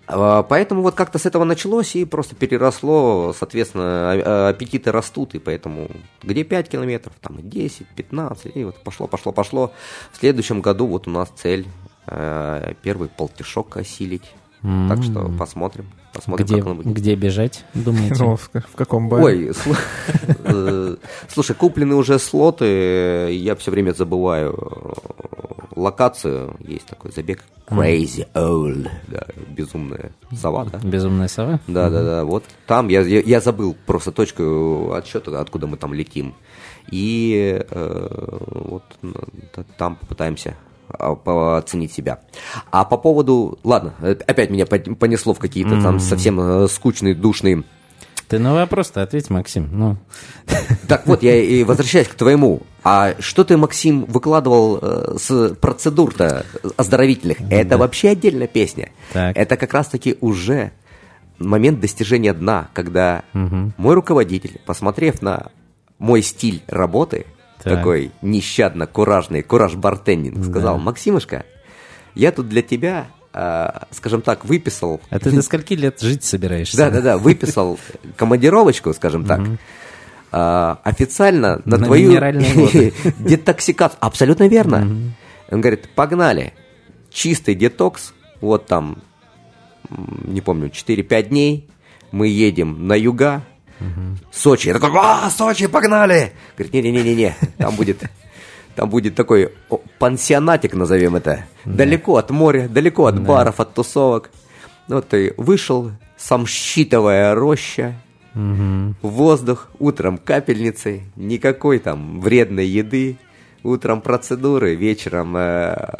[0.07, 5.35] А, Поэтому вот как-то с этого началось и просто переросло, соответственно, а- а- аппетиты растут,
[5.35, 5.89] и поэтому
[6.21, 9.71] где 5 километров, там и 10, 15, и вот пошло, пошло, пошло.
[10.11, 11.67] В следующем году вот у нас цель
[12.07, 14.31] э, первый полтишок осилить.
[14.89, 15.85] Так что посмотрим,
[16.15, 16.93] посмотрим, Где, как он будет.
[16.93, 18.15] где бежать, думаете?
[18.23, 19.23] Ну, в, в каком баре?
[19.25, 19.51] Ой,
[20.45, 20.95] э,
[21.28, 24.93] слушай, куплены уже слоты, я все время забываю э,
[25.75, 26.56] локацию.
[26.60, 30.80] Есть такой забег Crazy Owl, да, безумная сова, да?
[30.84, 31.60] Безумная сова?
[31.67, 32.25] Да, да, да.
[32.25, 36.34] Вот там я, я, забыл просто точку отсчета, откуда мы там летим.
[36.91, 38.84] И э, вот
[39.78, 40.56] там попытаемся по-
[40.89, 42.19] оценить себя.
[42.71, 43.59] А по поводу...
[43.63, 47.63] Ладно, э, опять меня понесло в какие-то там совсем э, скучные, душные...
[48.27, 49.69] Ты на вопрос-то ответь, Максим.
[49.71, 49.97] Ну,
[50.87, 52.63] Так вот, я и возвращаюсь к твоему.
[52.83, 56.43] А что ты, Максим, выкладывал э, с процедур-то
[56.75, 57.37] оздоровительных?
[57.51, 58.89] Это вообще отдельная песня.
[59.13, 59.37] Так.
[59.37, 60.71] Это как раз-таки уже
[61.37, 65.51] момент достижения дна, когда мой руководитель, посмотрев на
[65.99, 67.25] мой стиль работы,
[67.65, 67.78] Так.
[67.80, 71.45] такой нещадно куражный, кураж-бартендинг, сказал, Максимушка,
[72.13, 76.78] я тут для тебя, э, скажем так, выписал а ты до скольки лет жить собираешься?
[76.78, 77.80] да, да, да, выписал
[78.17, 79.41] командировочку, скажем так.
[80.32, 82.12] а, официально на, На твою
[83.19, 83.97] детоксикацию.
[83.99, 84.88] Абсолютно верно.
[85.49, 86.54] Он говорит, погнали.
[87.12, 88.13] Чистый детокс.
[88.41, 89.01] Вот там,
[89.89, 91.67] не помню, 4-5 дней.
[92.12, 93.43] Мы едем на юга.
[94.31, 94.67] Сочи.
[94.69, 96.33] Я такой, а, Сочи, погнали.
[96.57, 98.03] Говорит, не-не-не-не, там будет...
[98.75, 99.53] Там будет такой
[99.99, 101.45] пансионатик, назовем это.
[101.63, 104.31] Далеко от моря, далеко от баров, от тусовок.
[104.89, 107.95] Вот ты вышел, самщитовая роща,
[109.01, 113.15] воздух, утром капельницы, никакой там вредной еды,
[113.63, 115.93] утром процедуры, вечером э,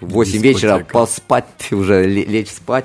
[0.00, 0.92] в 8 вечера Дискотека.
[0.92, 2.84] поспать, уже ле- лечь спать.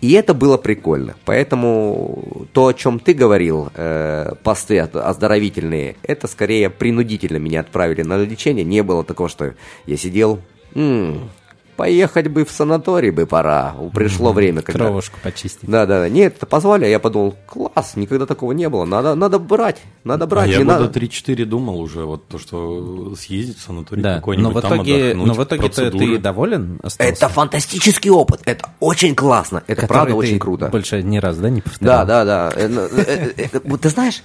[0.00, 1.16] И это было прикольно.
[1.24, 8.18] Поэтому то, о чем ты говорил, э, посты оздоровительные, это скорее принудительно меня отправили на
[8.18, 8.64] лечение.
[8.64, 9.54] Не было такого, что
[9.86, 10.40] я сидел,
[10.74, 11.30] «М,
[11.76, 13.74] поехать бы в санаторий бы пора.
[13.92, 14.84] Пришло время, когда...
[14.86, 15.68] Кровушку почистить.
[15.68, 16.08] Да, да, да.
[16.08, 18.84] Нет, это позвали, а я подумал, класс, никогда такого не было.
[18.84, 20.48] Надо, надо брать, надо брать.
[20.48, 20.98] а я не года надо.
[20.98, 24.94] 3-4 думал уже, вот то, что съездить в санаторий Да, но какой-нибудь, в там итоге,
[25.10, 27.12] отдохнуть, но в итоге ты, ты доволен остался?
[27.12, 30.68] Это фантастический опыт, это очень классно, это Который правда ты очень круто.
[30.68, 32.06] Больше ни разу, да, не Да, повторял?
[32.06, 32.52] да, да.
[32.56, 34.22] Э, вот Ты знаешь,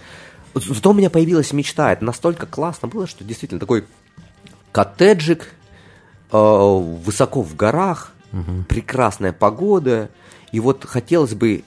[0.55, 1.93] зато у меня появилась мечта.
[1.93, 3.85] Это настолько классно было, что действительно такой
[4.71, 5.53] коттеджик
[6.31, 8.11] высоко в горах,
[8.67, 10.09] прекрасная погода.
[10.51, 11.63] И вот хотелось бы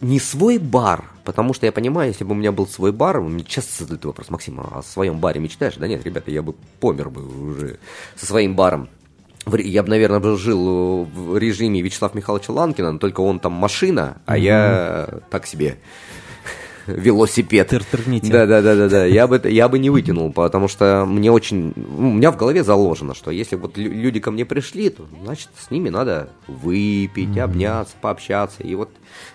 [0.00, 3.44] не свой бар, потому что я понимаю, если бы у меня был свой бар, мне
[3.44, 5.76] часто задают вопрос, Максим, а о своем баре мечтаешь?
[5.76, 7.78] Да нет, ребята, я бы помер бы уже
[8.16, 8.88] со своим баром.
[9.46, 14.16] Я бы, наверное, жил э, в режиме Вячеслава Михайловича Ланкина, но только он там машина,
[14.24, 15.78] а я так себе
[16.86, 17.72] велосипед.
[17.72, 18.30] Тыр-тырните.
[18.30, 19.04] Да, да, да, да, да.
[19.04, 21.72] Я бы, это- я бы не вытянул, потому что мне очень.
[21.76, 25.04] ну, У меня в голове заложено, что если вот лю- люди ко мне пришли, то
[25.24, 28.62] значит с ними надо выпить, обняться, пообщаться.
[28.62, 28.90] И вот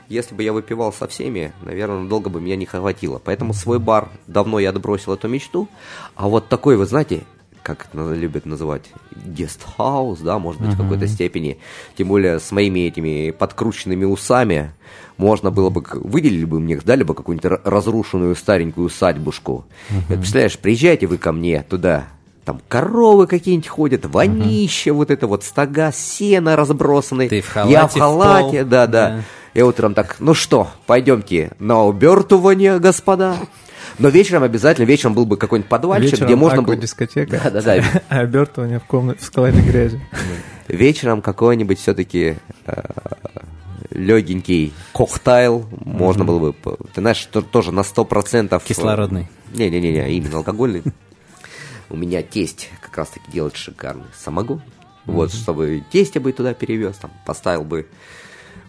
[0.09, 3.21] если бы я выпивал со всеми, наверное, долго бы меня не хватило.
[3.23, 5.67] Поэтому свой бар давно я отбросил эту мечту.
[6.15, 7.21] А вот такой, вы знаете,
[7.63, 8.83] как это любят называть,
[9.25, 11.59] гестхаус, да, может быть, в какой-то степени,
[11.97, 14.71] тем более с моими этими подкрученными усами,
[15.19, 19.65] можно было бы, выделили бы мне, дали бы какую-нибудь ра- разрушенную старенькую усадьбушку.
[19.91, 22.05] И вот представляешь, приезжайте вы ко мне туда,
[22.45, 27.29] там коровы какие-нибудь ходят, вонище, вот это вот стога сена разбросаны.
[27.29, 28.69] Ты в Я в халате в халате, пол.
[28.69, 29.09] да, да.
[29.09, 29.21] Да.
[29.53, 33.35] Я утром так, ну что, пойдемте на убертывание, господа.
[33.97, 36.73] Но вечером обязательно, вечером был бы какой-нибудь подвальчик, Вечером где можно было...
[36.75, 37.41] аквадискотека.
[37.43, 37.83] Да, да, да.
[38.09, 39.99] А обертывание в комнате в складе грязи.
[40.69, 42.37] Вечером какой-нибудь все-таки
[43.91, 46.55] легенький коктейл можно было бы...
[46.93, 48.61] Ты знаешь, тоже на 100%...
[48.65, 49.27] Кислородный.
[49.53, 50.83] Не-не-не, именно алкогольный.
[51.89, 54.61] У меня тесть как раз-таки делает шикарный самогон.
[55.05, 57.87] Вот, чтобы тестя бы туда перевез, там, поставил бы...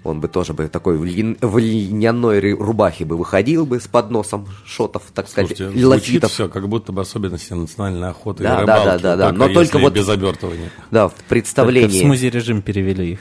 [0.03, 4.49] Он бы тоже бы такой в, льнян- в льняной рубахе бы выходил бы с подносом
[4.65, 9.03] шотов, так сказать, Слушайте, все, как будто бы особенности национальной охоты Да, и да, рыбалки.
[9.03, 9.33] да, да, да.
[9.33, 10.71] Но только вот- без обертывания.
[10.91, 12.01] Да, в Только в представлении.
[12.01, 13.21] смузи-режим перевели их.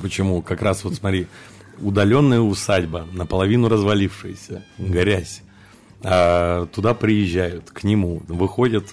[0.00, 0.42] Почему?
[0.42, 1.26] Как раз вот смотри,
[1.80, 5.42] удаленная усадьба, наполовину развалившаяся, грязь.
[6.02, 8.84] А, туда приезжают, к нему, выходят...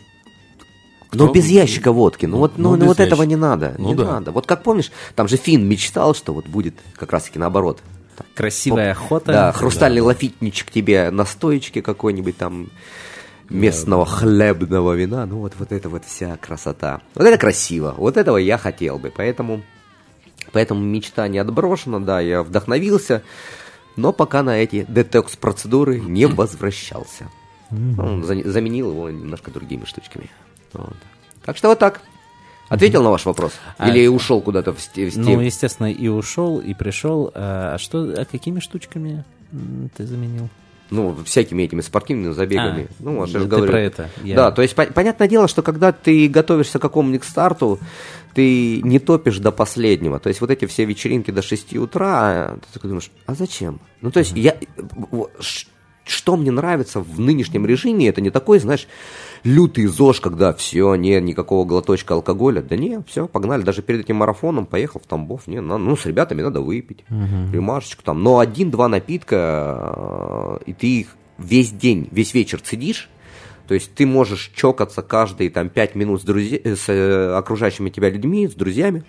[1.14, 1.34] Но кто?
[1.34, 2.26] без ящика водки.
[2.26, 3.76] Ну, вот, ну, Ну, ну, вот этого не надо.
[3.78, 4.04] Ну не да.
[4.04, 4.32] надо.
[4.32, 7.82] Вот как помнишь, там же Финн мечтал, что вот будет как раз-таки наоборот.
[8.36, 9.32] Красивая охота.
[9.32, 12.70] Да, хрустальный лафитничек тебе на стоечке какой-нибудь там
[13.50, 15.26] местного хлебного вина.
[15.26, 17.02] Ну вот, вот это вот вся красота.
[17.16, 17.94] Вот это красиво.
[17.98, 19.12] Вот этого я хотел бы.
[19.16, 19.62] Поэтому,
[20.52, 23.22] поэтому мечта не отброшена, да, я вдохновился.
[23.96, 27.30] Но пока на эти детокс-процедуры не возвращался.
[27.72, 30.30] Ну, за- заменил его немножко другими штучками.
[30.74, 30.96] Вот.
[31.44, 32.02] Так что вот так.
[32.70, 33.54] Ответил на ваш вопрос?
[33.78, 37.32] А- Или ушел куда-то в, в Ну, естественно, и ушел, и пришел.
[37.34, 39.24] А а что, а какими штучками
[39.96, 40.50] ты заменил?
[40.90, 42.88] Ну, всякими этими спортивными забегами.
[42.90, 43.72] А, ну, вот я же ты говорю.
[43.72, 44.10] про это.
[44.24, 47.80] Я- Да, то есть по- понятное дело, что когда ты готовишься к какому-нибудь старту,
[48.38, 50.20] ты не топишь до последнего.
[50.20, 53.80] То есть вот эти все вечеринки до 6 утра, ты такой думаешь, а зачем?
[54.02, 54.56] Ну, то есть я...
[55.12, 55.68] в- ш-
[56.06, 58.88] Что мне нравится в нынешнем режиме, это не такой, знаешь,
[59.44, 62.62] лютый ЗОЖ, когда все, не, никакого глоточка алкоголя.
[62.62, 63.64] Да не, все, погнали.
[63.64, 65.48] Даже перед этим марафоном поехал в Тамбов.
[65.48, 67.04] Не, на- ну, с ребятами надо выпить.
[67.54, 68.22] Рюмашечку там.
[68.24, 71.08] Но один-два напитка, э, и ты их
[71.40, 73.10] весь день, весь вечер цедишь,
[73.68, 77.90] то есть ты можешь чокаться каждые там пять минут с, друзья- э, с э, окружающими
[77.90, 79.04] тебя людьми, с друзьями.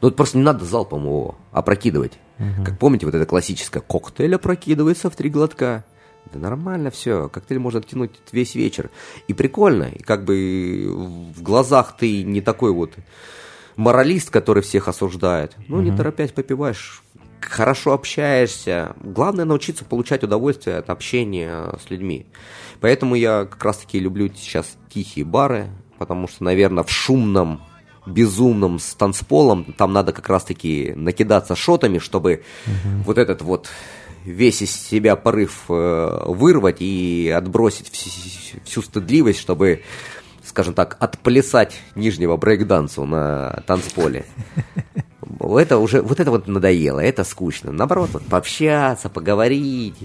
[0.00, 2.18] Но вот просто не надо залпом его опрокидывать.
[2.64, 5.84] Как помните, вот это классическое коктейль опрокидывается в три глотка.
[6.32, 8.90] Да нормально все, коктейль можно тянуть весь вечер.
[9.28, 10.86] И прикольно, и как бы
[11.34, 12.92] в глазах ты не такой вот
[13.76, 15.56] моралист, который всех осуждает.
[15.68, 17.02] Ну, не торопясь попиваешь,
[17.40, 18.94] хорошо общаешься.
[19.02, 22.26] Главное научиться получать удовольствие от общения с людьми.
[22.82, 25.68] Поэтому я как раз-таки люблю сейчас тихие бары,
[25.98, 27.62] потому что, наверное, в шумном,
[28.06, 32.42] безумном с танцполом там надо как раз-таки накидаться шотами, чтобы
[33.06, 33.68] вот этот вот
[34.24, 39.82] весь из себя порыв э, вырвать и отбросить вс- всю стыдливость, чтобы
[40.44, 44.26] скажем так, отплясать нижнего брейкдансу на танцполе.
[45.58, 47.72] это уже, вот это вот надоело, это скучно.
[47.72, 49.96] Наоборот, вот пообщаться, поговорить,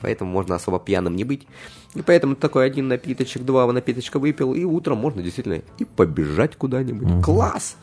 [0.00, 1.46] поэтому можно особо пьяным не быть.
[1.94, 7.24] И поэтому такой один напиточек, два напиточка выпил, и утром можно действительно и побежать куда-нибудь.
[7.24, 7.76] Класс!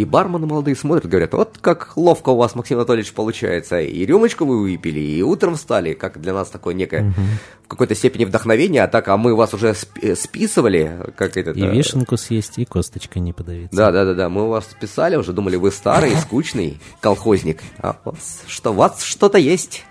[0.00, 3.80] И бармены молодые смотрят, говорят, вот как ловко у вас, Максим Анатольевич, получается.
[3.80, 7.20] И рюмочку вы выпили, и утром встали, как для нас такое некое, угу.
[7.64, 11.50] в какой-то степени вдохновение, а так, а мы вас уже сп- списывали, как это...
[11.50, 13.76] И вишенку съесть, и косточкой не подавиться.
[13.76, 17.98] Да, да, да, да, мы у вас списали, уже думали, вы старый, скучный колхозник, а
[18.06, 19.84] у вас, что, у вас что-то есть.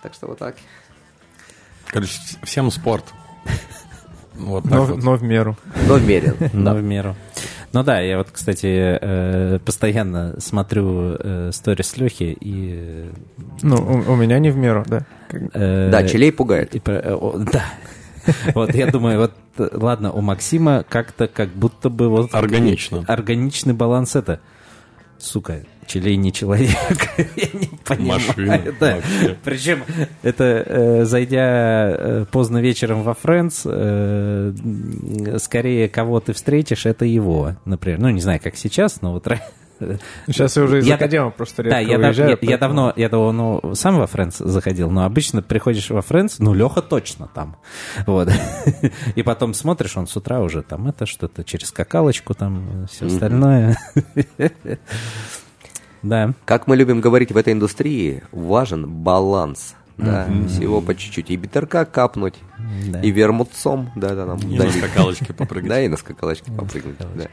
[0.00, 0.54] Так что вот так.
[1.88, 3.04] Короче, всем спорт.
[4.32, 5.02] Вот но, вот.
[5.02, 5.56] но в меру.
[5.86, 6.34] Но в меру.
[6.54, 7.14] Но в меру.
[7.72, 13.10] Ну да, я вот, кстати, э, постоянно смотрю э, сторис Лехи и...
[13.62, 15.06] Ну, у, у меня не в меру, да.
[15.54, 16.74] Э, да, челей пугает.
[16.74, 17.64] И, да.
[18.54, 19.32] Вот, я думаю, вот,
[19.72, 22.34] ладно, у Максима как-то как будто бы вот...
[22.34, 23.04] Органично.
[23.06, 24.40] Органичный баланс это.
[25.18, 26.70] Сука, Челей не человек.
[27.16, 28.20] Я не понимаю.
[28.28, 28.62] Машина.
[28.78, 28.98] Да.
[29.42, 29.82] Причем
[30.22, 34.52] это, э, зайдя э, поздно вечером во Френдс, э,
[35.38, 37.98] скорее кого ты встретишь, это его, например.
[37.98, 39.26] Ну, не знаю, как сейчас, но вот
[40.26, 42.50] Сейчас я уже из я, Академа просто редко Да, я, уезжаю, я, поэтому...
[42.50, 46.54] я давно, я давно ну, сам во Френдс заходил, но обычно приходишь во Френдс, ну,
[46.54, 47.56] Леха точно там.
[48.06, 48.28] Вот.
[49.14, 53.76] И потом смотришь, он с утра уже там это что-то через скакалочку, там все остальное.
[56.02, 56.32] Да.
[56.44, 59.74] Как мы любим говорить в этой индустрии, важен баланс.
[59.96, 60.48] Да, mm-hmm.
[60.48, 61.30] всего по чуть-чуть.
[61.30, 62.36] И битерка капнуть,
[62.86, 63.02] да.
[63.02, 64.38] и вермутцом, да, да, нам.
[64.38, 65.68] И на скакалочке попрыгать.
[65.68, 67.28] Да, и на скакалочке попрыгнуть, да.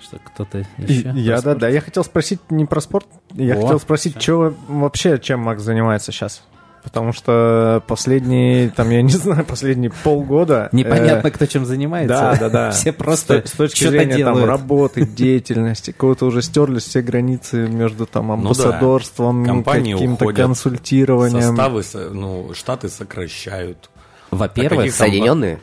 [0.00, 1.12] Что кто-то еще?
[1.14, 5.40] Я, да, да, я хотел спросить не про спорт, я хотел спросить, что вообще, чем
[5.40, 6.42] Макс занимается сейчас?
[6.82, 10.68] Потому что последние, там, я не знаю, последние полгода...
[10.72, 12.08] Непонятно, э, кто чем занимается.
[12.08, 12.70] Да, да, да.
[12.72, 14.40] Все просто С, с точки зрения делают.
[14.40, 19.72] там, работы, деятельности, кого-то уже стерлись все границы между там амбассадорством, ну, да.
[19.72, 21.56] каким-то консультированием.
[21.56, 23.88] Составы, ну, штаты сокращают.
[24.30, 24.92] Во-первых...
[24.92, 25.60] Соединенные?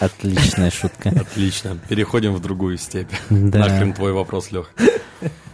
[0.00, 1.08] Отличная шутка.
[1.08, 1.78] Отлично.
[1.88, 3.10] Переходим в другую степь.
[3.30, 3.60] Да.
[3.60, 4.70] Нахрен твой вопрос, Лех.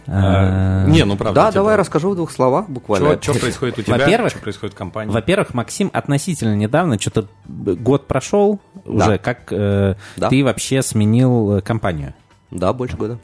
[0.07, 1.41] А, не, ну правда.
[1.41, 3.21] Да, типа, давай расскажу в двух словах буквально.
[3.21, 3.97] Что происходит у тебя?
[3.97, 5.11] Во-первых, что происходит в компании?
[5.11, 9.95] Во-первых, Максим относительно недавно, что-то год прошел уже, как э,
[10.29, 12.13] ты вообще сменил компанию.
[12.51, 13.17] Да, больше года.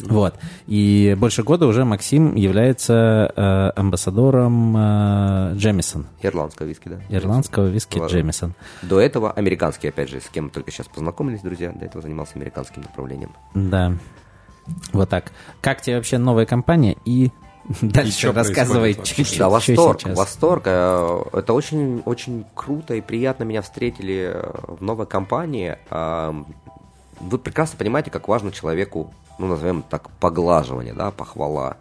[0.00, 0.34] Вот.
[0.66, 6.06] И больше года уже Максим является э, амбассадором э, Джемисон.
[6.22, 7.00] Ирландского виски, да.
[7.08, 8.14] Ирландского виски Ладно.
[8.14, 8.54] Джемисон.
[8.82, 11.72] До этого американский, опять же, с кем мы только сейчас познакомились, друзья.
[11.72, 13.30] До этого занимался американским направлением.
[13.54, 13.94] Да.
[14.92, 15.32] Вот так.
[15.60, 17.30] Как тебе вообще новая компания и
[17.82, 19.38] Дальше рассказывай чуть-чуть.
[19.38, 20.62] Да, восторг, восторг.
[20.66, 25.76] Э, это очень, очень круто и приятно меня встретили э, в новой компании.
[27.20, 31.76] Вы прекрасно понимаете, как важно человеку, ну, назовем так, поглаживание, да, похвала.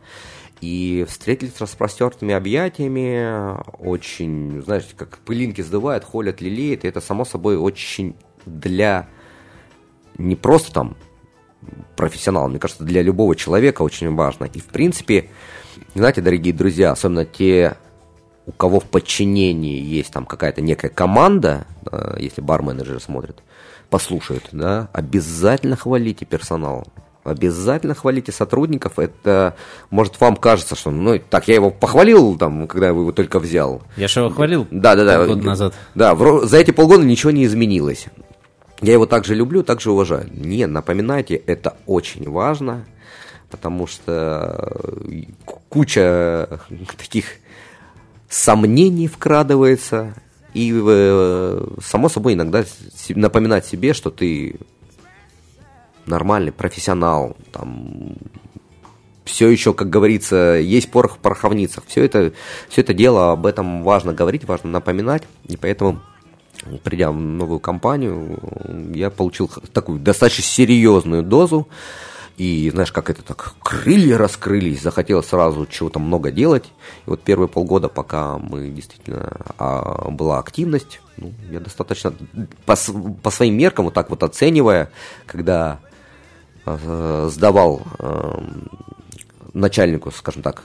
[0.62, 7.24] И встретились с распростертыми объятиями, очень, знаешь, как пылинки сдувают, холят, лелеет, и это, само
[7.24, 8.16] собой, очень
[8.48, 9.08] для
[10.18, 10.98] не просто там
[11.96, 12.48] профессионал.
[12.50, 14.46] Мне кажется, для любого человека очень важно.
[14.46, 15.30] И, в принципе,
[15.96, 17.76] знаете, дорогие друзья, особенно те,
[18.46, 21.66] у кого в подчинении есть там какая-то некая команда,
[22.18, 23.44] если бар-менеджеры смотрят,
[23.90, 26.88] послушают, да, обязательно хвалите персонал.
[27.24, 29.00] Обязательно хвалите сотрудников.
[29.00, 29.58] Это,
[29.90, 33.82] может, вам кажется, что, ну, так, я его похвалил, там, когда я его только взял.
[33.98, 35.74] Я же его хвалил да, да, да, полгода назад.
[35.94, 38.06] Да, в, за эти полгода ничего не изменилось.
[38.82, 40.30] Я его также люблю, также уважаю.
[40.32, 42.86] Не, напоминайте, это очень важно,
[43.50, 45.24] потому что э,
[45.70, 46.60] куча
[46.98, 47.26] таких
[48.30, 50.14] сомнений вкрадывается,
[50.54, 52.64] и э, само собой иногда
[53.10, 54.60] напоминать себе, что ты
[56.06, 58.16] нормальный профессионал, там
[59.26, 61.84] все еще, как говорится, есть порох в пороховницах.
[61.88, 62.34] Все это,
[62.70, 66.00] все это дело, об этом важно говорить, важно напоминать, и поэтому
[66.84, 68.40] придя в новую компанию,
[68.94, 71.68] я получил такую достаточно серьезную дозу.
[72.38, 76.66] И знаешь, как это так, крылья раскрылись, захотелось сразу чего-то много делать.
[77.08, 82.14] И вот первые полгода, пока мы действительно а, была активность, ну, я достаточно
[82.66, 82.76] по,
[83.24, 84.92] по своим меркам, вот так вот оценивая,
[85.26, 85.80] когда
[86.64, 88.44] а, сдавал а,
[89.54, 90.64] начальнику, скажем так,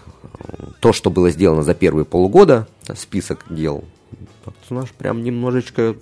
[0.81, 3.85] то, что было сделано за первые полгода, список дел,
[4.71, 5.97] наш прям немножечко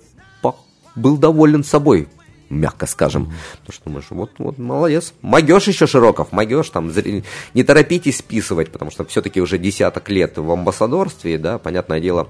[0.95, 2.07] был доволен собой,
[2.49, 3.23] мягко скажем.
[3.23, 3.59] Mm-hmm.
[3.59, 5.13] Потому что думаешь, вот, вот, молодец.
[5.21, 6.91] Могешь еще Широков, могешь там,
[7.53, 12.27] не торопитесь списывать, потому что все-таки уже десяток лет в амбассадорстве, да, понятное дело,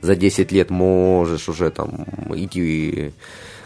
[0.00, 3.12] за 10 лет можешь уже там идти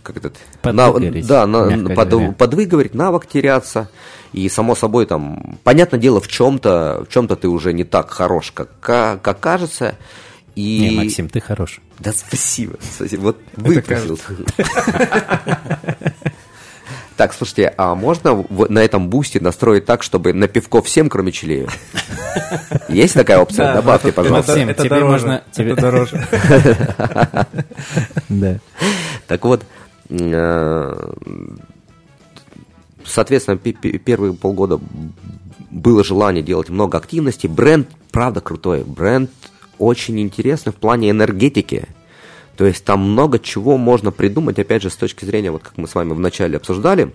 [0.02, 0.36] как этот...
[0.62, 2.32] Подвыгореть, да, на, под, говоря.
[2.32, 3.90] подвыговорить, навык теряться.
[4.32, 8.52] И, само собой, там, понятное дело, в чем-то в чем-то ты уже не так хорош,
[8.52, 9.96] как, ка- как кажется.
[10.56, 10.80] И...
[10.80, 11.80] Не, Максим, ты хорош.
[12.00, 13.20] Да спасибо, спасибо.
[13.20, 14.18] Вот выпросил.
[17.16, 21.66] Так, слушайте, а можно на этом бусте настроить так, чтобы на пивко всем, кроме Челею?
[22.90, 23.72] Есть такая опция?
[23.72, 24.52] Добавьте, пожалуйста.
[24.52, 26.26] Максим, это тебе можно- тебе- дороже.
[28.28, 28.58] Да.
[29.28, 29.64] Так вот,
[30.10, 31.10] э,
[33.02, 34.78] соответственно, пе- пе- первые полгода
[35.70, 37.48] было желание делать много активностей.
[37.48, 38.84] Бренд, правда, крутой.
[38.84, 39.30] Бренд
[39.78, 41.86] очень интересный в плане энергетики.
[42.56, 45.86] То есть там много чего можно придумать, опять же, с точки зрения, вот как мы
[45.86, 47.12] с вами вначале обсуждали,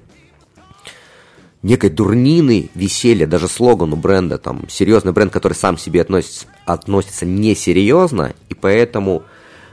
[1.64, 8.34] некой дурнины, веселья, даже слогану бренда, там, серьезный бренд, который сам себе относится, относится несерьезно,
[8.50, 9.24] и поэтому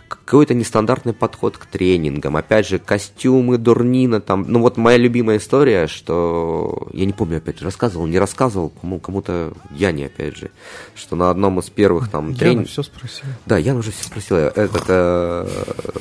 [0.08, 5.86] какой-то нестандартный подход к тренингам, опять же, костюмы, дурнина, там, ну вот моя любимая история,
[5.86, 10.50] что, я не помню, опять же, рассказывал, не рассказывал, кому, кому-то Яне, опять же,
[10.94, 12.70] что на одном из первых там Яна тренингов...
[12.70, 13.28] все спросила.
[13.46, 14.36] Да, я уже все спросил.
[14.36, 15.46] Этот, э,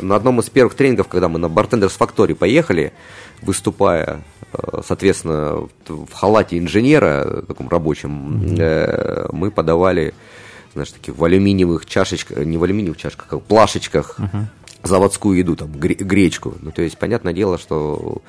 [0.01, 2.93] на одном из первых тренингов, когда мы на Bartenders Factory поехали,
[3.41, 10.13] выступая, э, соответственно, в халате инженера, таком рабочем, э, мы подавали,
[10.77, 14.17] знаешь, таких в алюминиевых чашечках, не в алюминиевых чашках, а в плашечках
[14.83, 16.55] заводскую еду, там, гре- гречку.
[16.61, 18.21] Ну, то есть, понятное дело, что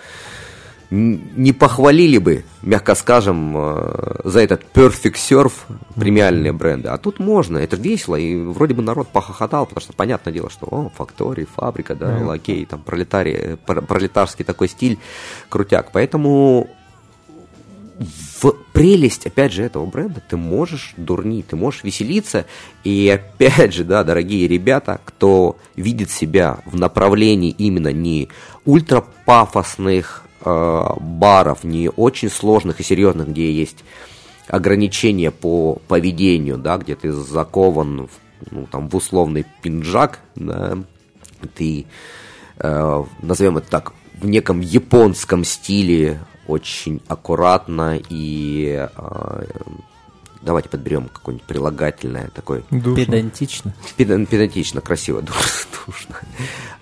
[0.91, 5.53] не похвалили бы, мягко скажем, э, за этот Perfect Surf
[5.95, 6.89] премиальные бренды.
[6.89, 10.67] А тут можно, это весело, и вроде бы народ похохотал, потому что понятное дело, что
[10.71, 14.99] о, факторий, фабрика, да, лакей, там пролетарий, пр- пролетарский такой стиль,
[15.51, 15.93] крутяк.
[15.93, 16.71] Поэтому
[17.99, 22.47] в прелесть, опять же, этого бренда ты можешь дурнить, ты можешь веселиться.
[22.85, 28.29] И опять же, да, дорогие ребята, кто видит себя в направлении именно не
[28.65, 33.85] ультрапафосных э, баров, не очень сложных и серьезных, где есть
[34.47, 38.11] ограничения по поведению, да, где ты закован в,
[38.53, 40.79] ну, там, в условный пинджак, да,
[41.57, 41.87] ты,
[42.59, 49.45] э, назовем это так, в неком японском стиле, очень аккуратно и э,
[50.43, 52.97] давайте подберем какое-нибудь прилагательное такое Душно.
[52.97, 53.75] Педантично.
[53.97, 56.17] Педан- педантично, красиво, душ- душно.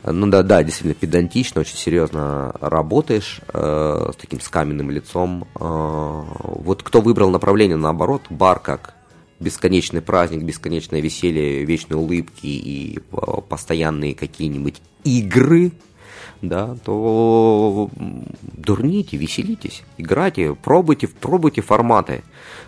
[0.05, 5.47] Ну да, да, действительно педантично, очень серьезно работаешь э, с таким с каменным лицом.
[5.55, 8.95] Э, вот кто выбрал направление наоборот, бар как
[9.41, 13.17] бесконечный праздник, бесконечное веселье, вечные улыбки и э,
[13.49, 15.73] постоянные какие-нибудь игры,
[16.43, 22.23] да, то дурните, веселитесь, играйте, пробуйте, пробуйте форматы.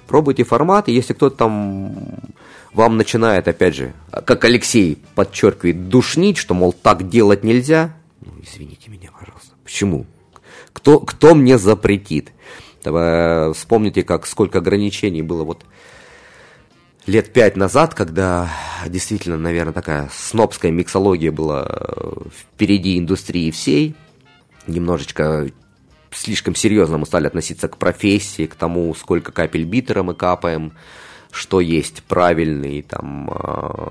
[0.06, 1.94] Пробуйте форматы, если кто-то там
[2.72, 7.94] вам начинает, опять же, как Алексей подчеркивает, душнить, что, мол, так делать нельзя,
[8.24, 9.54] ну, извините меня, пожалуйста.
[9.64, 10.06] Почему?
[10.72, 12.32] Кто, кто мне запретит?
[12.84, 15.64] Давай, вспомните, как сколько ограничений было вот
[17.08, 18.50] лет пять назад, когда
[18.86, 23.96] действительно, наверное, такая снобская миксология была э, впереди индустрии всей,
[24.66, 25.48] немножечко
[26.10, 30.72] слишком серьезно мы стали относиться к профессии, к тому, сколько капель битера мы капаем,
[31.30, 33.30] что есть правильный там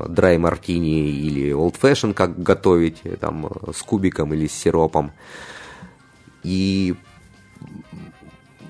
[0.10, 5.12] драй мартини или old fashion, как готовить э, там э, с кубиком или с сиропом.
[6.44, 6.96] И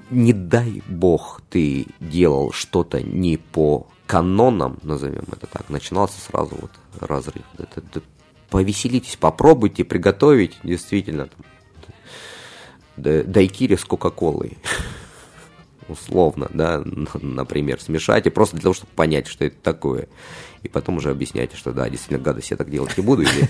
[0.10, 6.72] не дай бог ты делал что-то не по канонам, назовем это так, начинался сразу вот
[7.00, 7.44] разрыв.
[7.60, 8.02] Это- это-
[8.50, 11.46] повеселитесь, попробуйте приготовить действительно там,
[12.96, 14.58] дайкири с кока-колой.
[15.88, 16.84] Условно, да,
[17.22, 20.08] например, смешайте просто для того, чтобы понять, что это такое.
[20.64, 23.22] И потом уже объясняйте, что да, действительно, гадость я так делать не буду.
[23.22, 23.48] Или...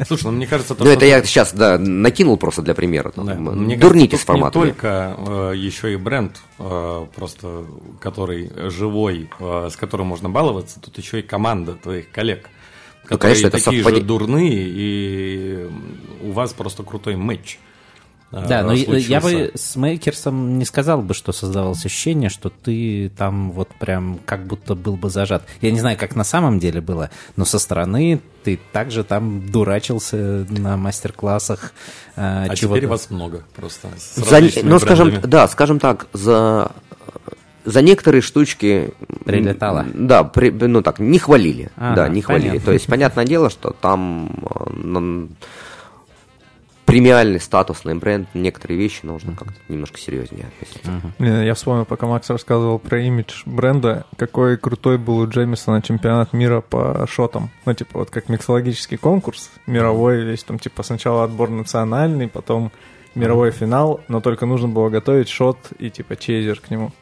[0.06, 3.12] Слушай, ну мне кажется, Ну, это я сейчас, да, накинул просто для примера.
[3.14, 4.64] Дурните с форматами.
[4.64, 7.66] Не только э, еще и бренд, э, просто
[8.00, 12.48] который живой, э, с которым можно баловаться, тут еще и команда твоих коллег,
[13.04, 15.70] которые конечно, это такие совпади- же дурные, и
[16.22, 17.58] у вас просто крутой матч.
[18.34, 19.58] Э, Да, но я- я бы случился.
[19.58, 24.74] с Мейкерсом не сказал бы, что создавалось ощущение, что ты там вот прям как будто
[24.74, 25.44] был бы зажат.
[25.60, 30.46] Я не знаю, как на самом деле было, но со стороны ты также там дурачился
[30.50, 31.72] на мастер-классах.
[32.16, 32.78] э, А чего-то.
[32.80, 33.88] теперь вас много просто.
[34.16, 36.70] За- ну, скажем, да, скажем так, за,
[37.64, 38.92] за некоторые штучки...
[39.24, 39.86] Прилетало.
[39.94, 41.70] Да, при- ну так, не хвалили.
[41.76, 42.48] Ага, да, не хвалили.
[42.48, 42.66] понятно.
[42.66, 45.26] То есть, понятное дело, что там э,
[46.94, 51.12] премиальный, статусный бренд, некоторые вещи нужно как-то немножко серьезнее относиться.
[51.18, 56.32] Не, Я вспомнил, пока Макс рассказывал про имидж бренда, какой крутой был у Джеймисона чемпионат
[56.32, 57.50] мира по шотам.
[57.66, 62.70] Ну, типа, вот как миксологический конкурс мировой весь, там, типа, сначала отбор национальный, потом
[63.16, 66.92] мировой финал, но только нужно было готовить шот и, типа, чейзер к нему.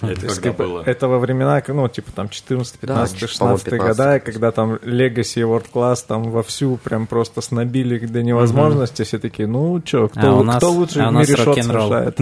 [0.00, 0.82] Это когда типа, было?
[0.84, 5.42] Это во времена, ну, типа, там, 14, 15, Да, 16 по-моему, года, когда там Legacy
[5.42, 10.34] World Class там вовсю прям просто снобили до невозможности, все такие, ну, чё, кто, А
[10.34, 12.18] у нас- кто лучше а у в мире шот совершает?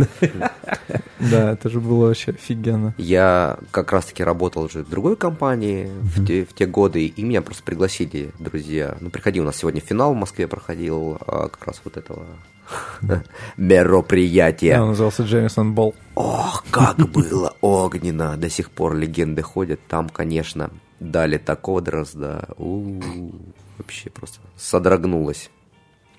[1.31, 2.95] Да, это же было вообще офигенно.
[2.99, 7.43] Я как раз-таки работал уже в другой компании в, те, в те годы, и меня
[7.43, 8.97] просто пригласили друзья.
[9.01, 12.27] Ну, приходи, у нас сегодня финал в Москве проходил, а, как раз вот этого
[13.57, 14.81] мероприятия.
[14.81, 15.95] Он назывался Джеймисон Болл.
[16.15, 18.37] Ох, как было огненно!
[18.37, 19.81] До сих пор легенды ходят.
[19.89, 20.71] Там, конечно,
[21.01, 22.49] дали такого дрозда.
[22.57, 23.01] У,
[23.79, 25.51] Вообще просто содрогнулась.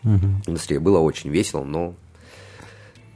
[0.04, 0.80] Индустрия.
[0.80, 1.96] Было очень весело, но,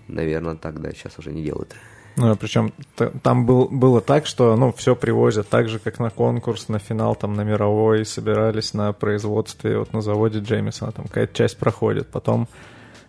[0.10, 1.76] наверное, тогда сейчас уже не делают.
[2.16, 6.10] Ну, причем т- там был, было так, что, ну, все привозят так же, как на
[6.10, 11.34] конкурс, на финал, там, на мировой, собирались на производстве, вот на заводе Джеймисона, там какая-то
[11.34, 12.50] часть проходит, потом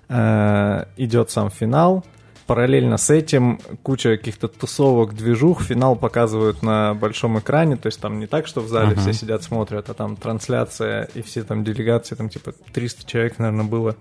[0.09, 2.05] э, идет сам финал,
[2.46, 8.18] параллельно с этим куча каких-то тусовок, движух, финал показывают на большом экране, то есть там
[8.20, 12.14] не так, что в зале все сидят, смотрят, а там трансляция, и все там делегации,
[12.14, 13.96] там типа 300 человек, наверное, было,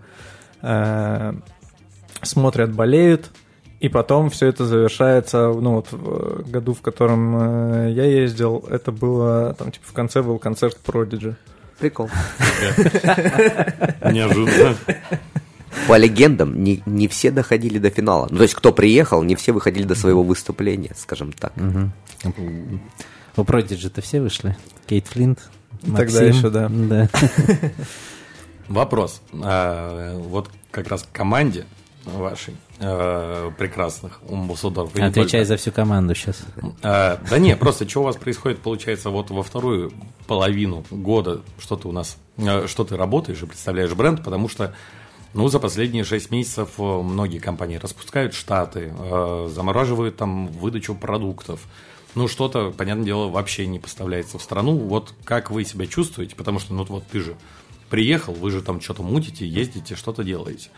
[0.62, 1.34] э,
[2.22, 3.32] смотрят, болеют,
[3.80, 8.66] и потом все это завершается, ну вот в э, году, в котором э, я ездил,
[8.70, 11.36] это было, там типа в конце был концерт Prodigy.
[11.80, 12.10] Прикол.
[14.12, 14.76] Неожиданно.
[15.88, 18.28] По легендам, не, не все доходили до финала.
[18.30, 21.54] Ну, то есть, кто приехал, не все выходили до своего выступления, скажем так.
[23.38, 24.58] У Продиджи-то все вышли?
[24.88, 25.40] Кейт Флинт?
[25.82, 26.26] Тогда Максим?
[26.26, 26.70] еще, да.
[26.70, 27.10] Да.
[28.68, 29.22] Вопрос.
[29.42, 31.66] А, вот как раз к команде
[32.16, 34.20] вашей э, прекрасных
[35.00, 35.46] не Отвечай только.
[35.46, 36.42] за всю команду сейчас.
[36.82, 39.92] А, да не, просто что у вас происходит, получается, вот во вторую
[40.28, 44.74] половину года, что ты у нас, э, что ты работаешь и представляешь бренд, потому что,
[45.34, 51.62] ну, за последние 6 месяцев э, многие компании распускают штаты, э, замораживают там выдачу продуктов,
[52.16, 54.76] ну, что-то, понятное дело, вообще не поставляется в страну.
[54.78, 57.36] Вот как вы себя чувствуете, потому что, ну, вот ты же
[57.90, 60.70] приехал, вы же там что-то мутите, ездите, что-то делаете.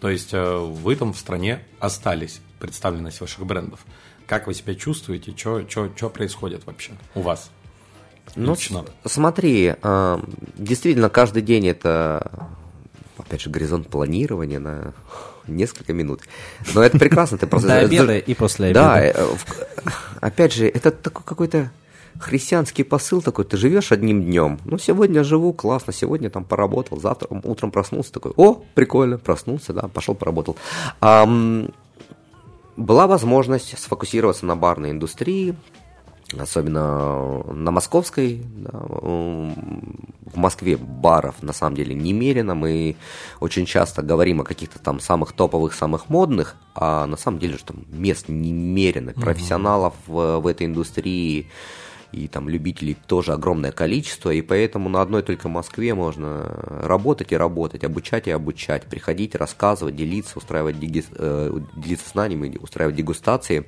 [0.00, 3.80] То есть э, вы там в стране остались, представленность ваших брендов.
[4.26, 5.34] Как вы себя чувствуете?
[5.36, 7.50] Что происходит вообще у вас?
[8.34, 8.84] Ну, Лично.
[9.04, 10.20] смотри, а,
[10.56, 12.48] действительно, каждый день это,
[13.16, 14.92] опять же, горизонт планирования на
[15.46, 16.22] несколько минут.
[16.74, 17.68] Но это прекрасно, ты просто...
[17.68, 19.18] До обеда и после Да, обеда.
[19.20, 19.46] э, в-
[20.20, 21.70] опять же, это такой какой-то
[22.20, 24.58] христианский посыл такой, ты живешь одним днем.
[24.64, 29.88] Ну, сегодня живу, классно, сегодня там поработал, завтра утром проснулся такой, о, прикольно, проснулся, да,
[29.88, 30.56] пошел поработал.
[31.00, 31.70] Ам,
[32.76, 35.56] была возможность сфокусироваться на барной индустрии,
[36.38, 38.42] особенно на московской.
[38.56, 38.70] да,
[40.26, 42.54] в Москве баров на самом деле немерено.
[42.54, 42.96] Мы
[43.40, 47.64] очень часто говорим о каких-то там самых топовых, самых модных, а на самом деле же
[47.64, 49.12] там мест немерено.
[49.12, 51.48] Профессионалов в, в этой индустрии
[52.16, 56.44] и там любителей тоже огромное количество, и поэтому на одной только Москве можно
[56.82, 62.96] работать и работать, обучать и обучать, приходить, рассказывать, делиться, устраивать диги- э, делиться знаниями, устраивать
[62.96, 63.66] дегустации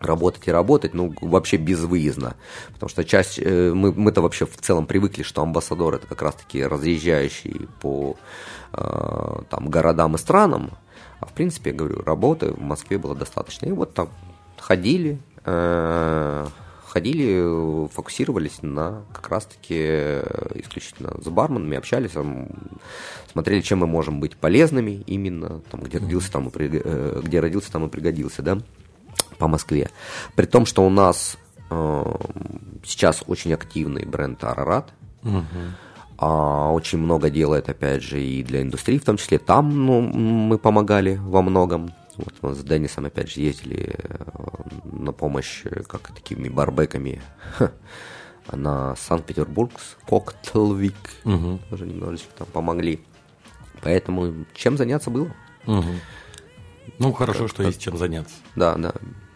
[0.00, 2.34] работать и работать, ну, вообще безвыездно.
[2.72, 6.64] Потому что часть, э, мы, мы-то вообще в целом привыкли, что амбассадор это как раз-таки
[6.64, 8.16] разъезжающий по
[8.72, 10.70] э, там, городам и странам.
[11.20, 13.66] А в принципе, я говорю, работы в Москве было достаточно.
[13.66, 14.08] И вот там
[14.58, 16.46] ходили, э,
[16.90, 22.48] ходили, фокусировались на как раз-таки э, исключительно с барменами, общались, м,
[23.32, 27.40] смотрели, чем мы можем быть полезными именно, там, где родился, там и, при- э, где
[27.40, 28.58] родился, там и пригодился, да,
[29.38, 29.90] по Москве.
[30.34, 31.38] При том, что у нас
[31.70, 32.04] э,
[32.84, 34.92] сейчас очень активный бренд Арарат,
[36.18, 40.58] а, очень много делает, опять же, и для индустрии, в том числе там ну, мы
[40.58, 41.92] помогали во многом.
[42.24, 44.24] Вот мы с Деннисом, опять же, ездили э,
[44.92, 47.22] на помощь э, как такими барбеками
[48.52, 49.70] на Санкт-Петербург,
[50.08, 50.94] Коктейлвик,
[51.70, 53.00] тоже немножечко там помогли.
[53.82, 55.32] Поэтому чем заняться было?
[55.66, 56.00] Мгм.
[56.98, 58.34] Ну, хорошо, что есть чем заняться.
[58.56, 58.92] Да, да.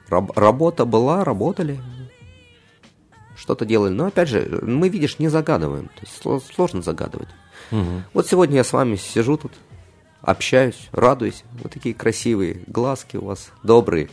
[0.09, 1.81] Раб- работа была, работали.
[3.37, 3.93] Что-то делали.
[3.93, 5.87] Но опять же, мы, видишь, не загадываем.
[5.89, 7.29] То есть сло- сложно загадывать.
[8.13, 9.53] Вот сегодня я с вами сижу тут,
[10.25, 11.45] общаюсь, радуюсь.
[11.63, 14.09] Вот такие красивые глазки у вас, добрые.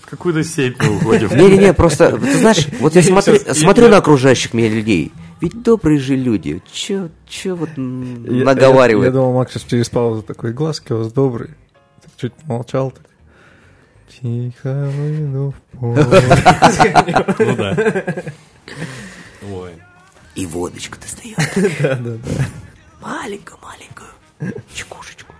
[0.00, 1.28] В какую-то сеть мы уходим.
[1.36, 3.02] Не-не-не, просто, ты знаешь, вот я
[3.54, 5.12] смотрю, на окружающих меня людей.
[5.40, 6.60] Ведь добрые же люди.
[6.70, 9.06] Че, че вот м, Я- Я, наговаривает?
[9.06, 11.56] я думал, Макс сейчас через паузу такой, глазки у вас добрые.
[12.02, 12.90] Так чуть молчал.
[12.90, 13.04] Так.
[14.20, 16.04] Тихо выйду в поле.
[17.38, 17.76] Ну да.
[19.52, 19.70] Ой.
[20.34, 21.38] И водочку достает.
[21.80, 22.44] Да-да-да.
[23.00, 24.08] Маленькую-маленькую.
[24.74, 25.34] Чекушечку.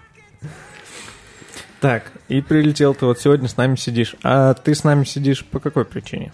[1.80, 4.14] Так, и прилетел ты вот сегодня с нами сидишь.
[4.22, 6.32] А ты с нами сидишь по какой причине?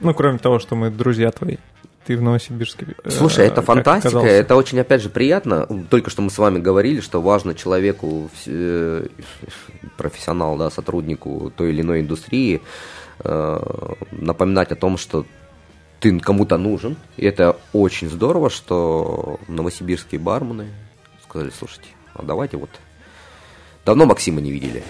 [0.00, 1.56] Ну, кроме того, что мы друзья твои.
[2.04, 2.88] Ты в Новосибирске.
[3.02, 4.34] э, Слушай, это фантастика, оказался?
[4.34, 5.66] это очень, опять же, приятно.
[5.88, 9.06] Только что мы с вами говорили, что важно человеку, э,
[9.96, 12.60] профессионалу, да, сотруднику той или иной индустрии,
[13.20, 15.24] э, напоминать о том, что
[16.04, 16.96] ты кому-то нужен.
[17.16, 20.66] И это очень здорово, что новосибирские бармены
[21.26, 22.68] сказали, слушайте, а давайте вот...
[23.86, 24.82] Давно Максима не видели.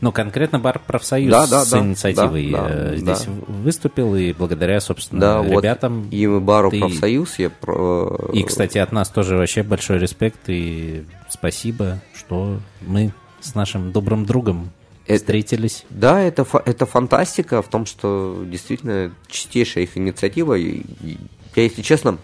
[0.00, 3.32] Ну, конкретно бар профсоюз Да, да, с да, инициативой да, э, да, здесь да.
[3.48, 6.08] выступил, и благодаря, собственно, Да, вот ребятам.
[6.10, 7.50] и бару ты- профсоюз я...
[7.50, 13.90] про- И, кстати, от нас тоже вообще большой респект и спасибо, что мы с нашим
[13.92, 14.70] добрым другом
[15.08, 15.84] Это- встретились.
[15.90, 20.54] Да, это, это фантастика в том, что действительно чистейшая их инициатива.
[20.54, 21.18] И- и
[21.56, 22.18] я, если честно,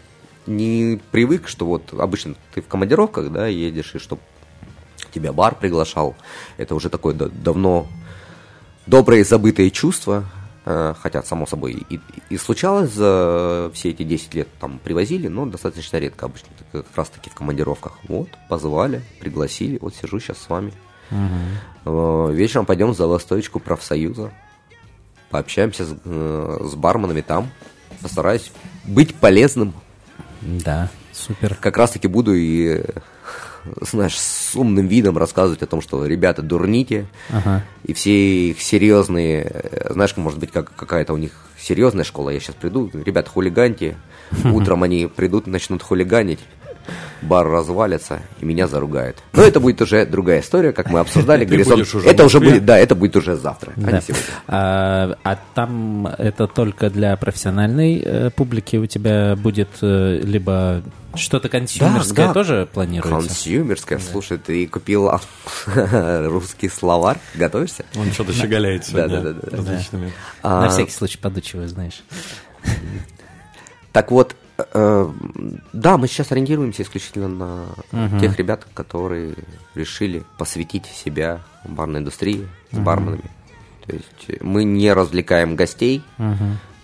[0.46, 4.18] не привык, что вот обычно ты в командировках, да, едешь, и что
[5.12, 6.14] тебя бар приглашал.
[6.56, 7.86] Это уже такое да- давно
[8.86, 10.24] доброе забытое чувство.
[10.66, 15.44] Э, Хотя, само собой, и, и случалось за все эти 10 лет там привозили, но
[15.44, 17.98] достаточно редко обычно, как раз таки в командировках.
[18.08, 20.72] Вот, позвали, пригласили, вот сижу сейчас с вами.
[21.10, 24.32] Э, Вечером пойдем за стоечку профсоюза.
[25.30, 27.50] Пообщаемся с, э, с барменами там.
[28.00, 28.52] Постараюсь
[28.84, 29.72] быть полезным.
[30.40, 31.54] Да, супер.
[31.54, 32.82] Как раз таки буду и,
[33.80, 37.06] знаешь, с умным видом рассказывать о том, что ребята дурните.
[37.30, 37.64] Ага.
[37.84, 42.30] И все их серьезные, э, знаешь, может быть, как, какая-то у них серьезная школа.
[42.30, 43.96] Я сейчас приду, ребята, хулиганьте.
[44.44, 46.40] Утром они придут, начнут хулиганить.
[47.22, 49.16] Бар развалится и меня заругают.
[49.32, 51.44] Но это будет уже другая история, как мы обсуждали.
[51.54, 51.80] Горизонт.
[51.82, 53.92] уже это уже будет, да, это будет уже завтра, а Да.
[53.92, 54.24] не сегодня.
[54.48, 60.82] А, а там это только для профессиональной э, публики у тебя будет э, либо
[61.14, 62.32] что-то консюмерское да.
[62.34, 63.28] тоже планируется?
[63.28, 65.20] Консюмерская, слушай, ты купил а,
[66.28, 67.84] русский словарь, готовишься?
[67.96, 69.56] Он что-то щеголяет сегодня Да-да-да-да.
[69.56, 70.12] различными.
[70.42, 72.02] На А, всякий случай подучиваю, знаешь.
[73.92, 79.34] Так вот, да, мы сейчас ориентируемся исключительно на тех ребят, которые
[79.74, 83.30] решили посвятить себя барной индустрии с барменами.
[83.86, 86.02] То есть э, мы не развлекаем гостей,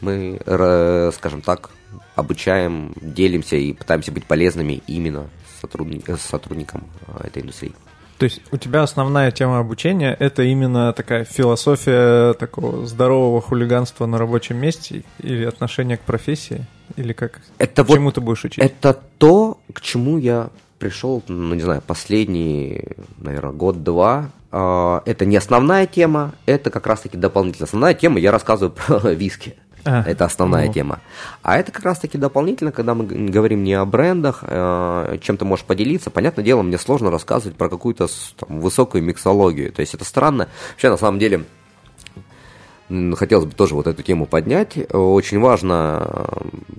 [0.00, 1.70] мы, ра- скажем так,
[2.14, 5.28] обучаем, делимся и пытаемся быть полезными именно
[5.62, 7.72] сотрудни- э, сотрудникам э, этой индустрии.
[8.18, 14.18] То есть у тебя основная тема обучения это именно такая философия такого здорового хулиганства на
[14.18, 16.66] рабочем месте или отношение к профессии?
[16.96, 17.40] Или как?
[17.58, 18.58] Это вот- Чему ты будешь учить?
[18.58, 22.82] Это то, к чему я пришел, ну, не знаю, последний,
[23.18, 24.30] наверное, год-два.
[24.52, 27.66] А, Это не основная тема, это как раз-таки дополнительная.
[27.66, 29.54] Основная тема, я рассказываю про виски.
[29.84, 30.72] А, это основная ну.
[30.72, 31.00] тема.
[31.42, 35.64] А это как раз-таки дополнительно, когда мы говорим не о брендах, э, чем ты можешь
[35.64, 36.10] поделиться.
[36.10, 38.08] Понятное дело, мне сложно рассказывать про какую-то
[38.48, 39.72] высокую миксологию.
[39.72, 40.48] То есть это странно.
[40.72, 41.44] Вообще, на самом деле,
[43.14, 44.76] Хотелось бы тоже вот эту тему поднять.
[44.92, 46.26] Очень важно,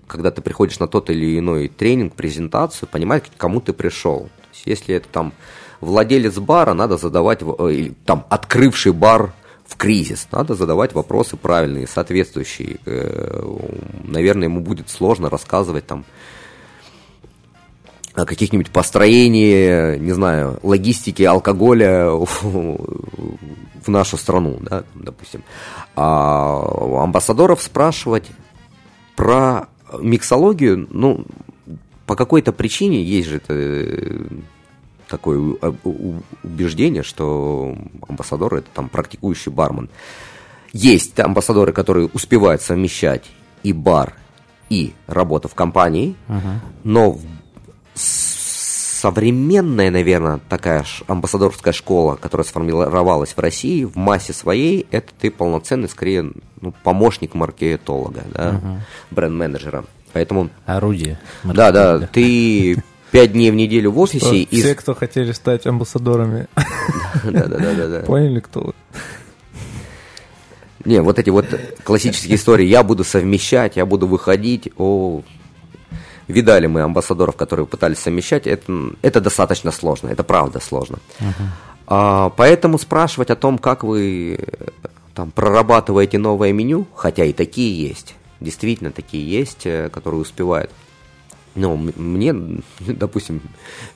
[0.07, 4.23] когда ты приходишь на тот или иной тренинг, презентацию, понимать, к кому ты пришел.
[4.23, 5.31] То есть, если это там
[5.79, 9.33] владелец бара, надо задавать, э, или там открывший бар
[9.65, 12.77] в кризис, надо задавать вопросы правильные, соответствующие.
[12.85, 13.41] Э,
[14.03, 16.03] Наверное, ему будет сложно рассказывать там
[18.13, 25.43] каких-нибудь построении, не знаю, логистики алкоголя в нашу страну, да, допустим.
[25.95, 28.29] А у амбассадоров спрашивать
[29.15, 29.67] про
[29.99, 31.25] миксологию, ну,
[32.05, 34.25] по какой-то причине есть же это, э,
[35.07, 35.37] такое
[35.83, 37.75] у- убеждение, что
[38.07, 39.89] амбассадор это там практикующий бармен.
[40.73, 43.25] Есть амбассадоры, которые успевают совмещать
[43.63, 44.13] и бар,
[44.69, 46.15] и работу в компании,
[46.83, 47.25] но в-
[47.95, 55.31] современная, наверное, такая ж амбассадорская школа, которая сформировалась в России, в массе своей, это ты
[55.31, 56.31] полноценный, скорее,
[56.61, 58.61] ну, помощник маркетолога, да,
[59.09, 59.85] бренд-менеджера.
[60.13, 61.19] Поэтому, Орудие.
[61.43, 64.61] да, да, ты пять дней в неделю в офисе и...
[64.61, 66.47] Все, кто хотели стать амбассадорами,
[67.23, 67.99] Да, да, да, да, да.
[68.01, 68.73] поняли, кто вы?
[70.85, 71.45] Не, вот эти вот
[71.83, 75.21] классические истории, я буду совмещать, я буду выходить, о,
[76.31, 80.99] видали мы амбассадоров, которые пытались совмещать, это, это достаточно сложно, это правда сложно.
[81.93, 84.67] А, поэтому спрашивать о том, как вы э,
[85.13, 90.71] там прорабатываете новое меню, хотя и такие есть, действительно такие есть, э, которые успевают
[91.53, 92.33] Ну, мне,
[92.79, 93.41] допустим,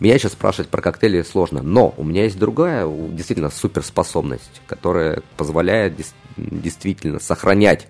[0.02, 5.96] меня сейчас спрашивать про коктейли сложно, но у меня есть другая, действительно, суперспособность, которая позволяет
[5.96, 7.88] дес- действительно сохранять,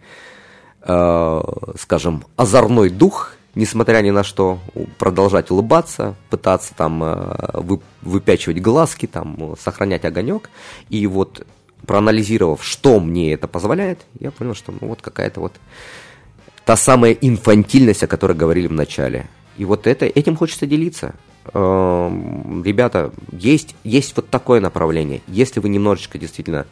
[0.83, 1.41] э,
[1.79, 4.59] скажем, озорной дух, несмотря ни на что,
[4.97, 10.49] продолжать улыбаться, пытаться там э, вы- выпячивать глазки, там, э, сохранять огонек,
[10.89, 11.45] и вот
[11.85, 15.53] проанализировав, что мне это позволяет, я понял, что ну вот какая-то вот
[16.65, 19.27] та самая инфантильность, о которой говорили в начале.
[19.57, 21.15] И вот это, этим хочется делиться.
[21.53, 25.21] Эм, Ребята, есть, есть вот такое направление.
[25.27, 26.65] Если вы немножечко действительно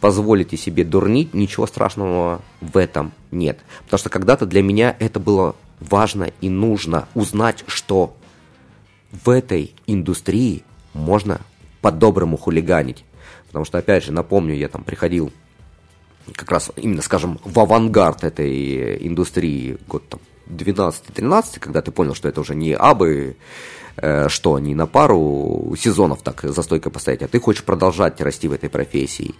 [0.00, 3.58] позволите себе дурнить, ничего страшного в этом нет.
[3.84, 8.16] Потому что когда-то для меня это было важно и нужно узнать, что
[9.10, 10.62] в этой индустрии
[10.92, 11.40] можно
[11.80, 13.04] по-доброму хулиганить.
[13.46, 15.32] Потому что, опять же, напомню, я там приходил
[16.34, 22.28] как раз именно, скажем, в авангард этой индустрии год там 12-13, когда ты понял, что
[22.28, 23.36] это уже не абы
[23.96, 28.48] э, что, не на пару сезонов так за стойкой постоять, а ты хочешь продолжать расти
[28.48, 29.34] в этой профессии.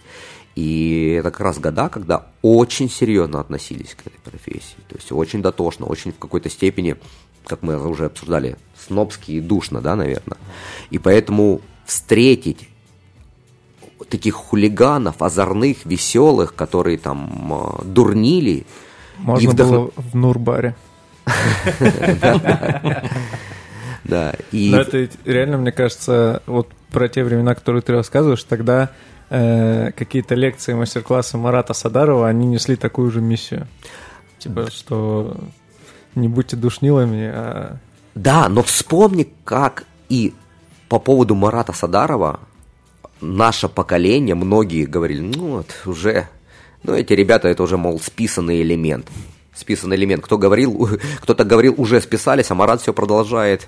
[0.55, 4.75] И это как раз года, когда очень серьезно относились к этой профессии.
[4.89, 6.97] То есть очень дотошно, очень в какой-то степени,
[7.45, 10.37] как мы уже обсуждали, снобски и душно, да, наверное.
[10.89, 12.67] И поэтому встретить
[14.09, 18.65] таких хулиганов, озорных, веселых, которые там э, дурнили.
[19.19, 20.75] Можно и вдохно- было в Нурбаре.
[24.03, 28.43] Да, и Но это ведь реально, мне кажется, вот про те времена, которые ты рассказываешь,
[28.43, 28.89] тогда
[29.31, 33.67] э, какие-то лекции, мастер-классы Марата Садарова, они несли такую же миссию.
[34.37, 35.37] Типа, что
[36.15, 37.77] не будьте душнилами, а
[38.13, 40.33] Да, но вспомни, как и
[40.89, 42.41] по поводу Марата Садарова
[43.21, 46.27] наше поколение, многие говорили, ну вот уже,
[46.83, 49.07] ну эти ребята, это уже, мол, списанный элемент.
[49.53, 50.23] Списанный элемент.
[50.23, 50.89] Кто говорил,
[51.21, 53.65] кто-то говорил, уже списались, а Марат все продолжает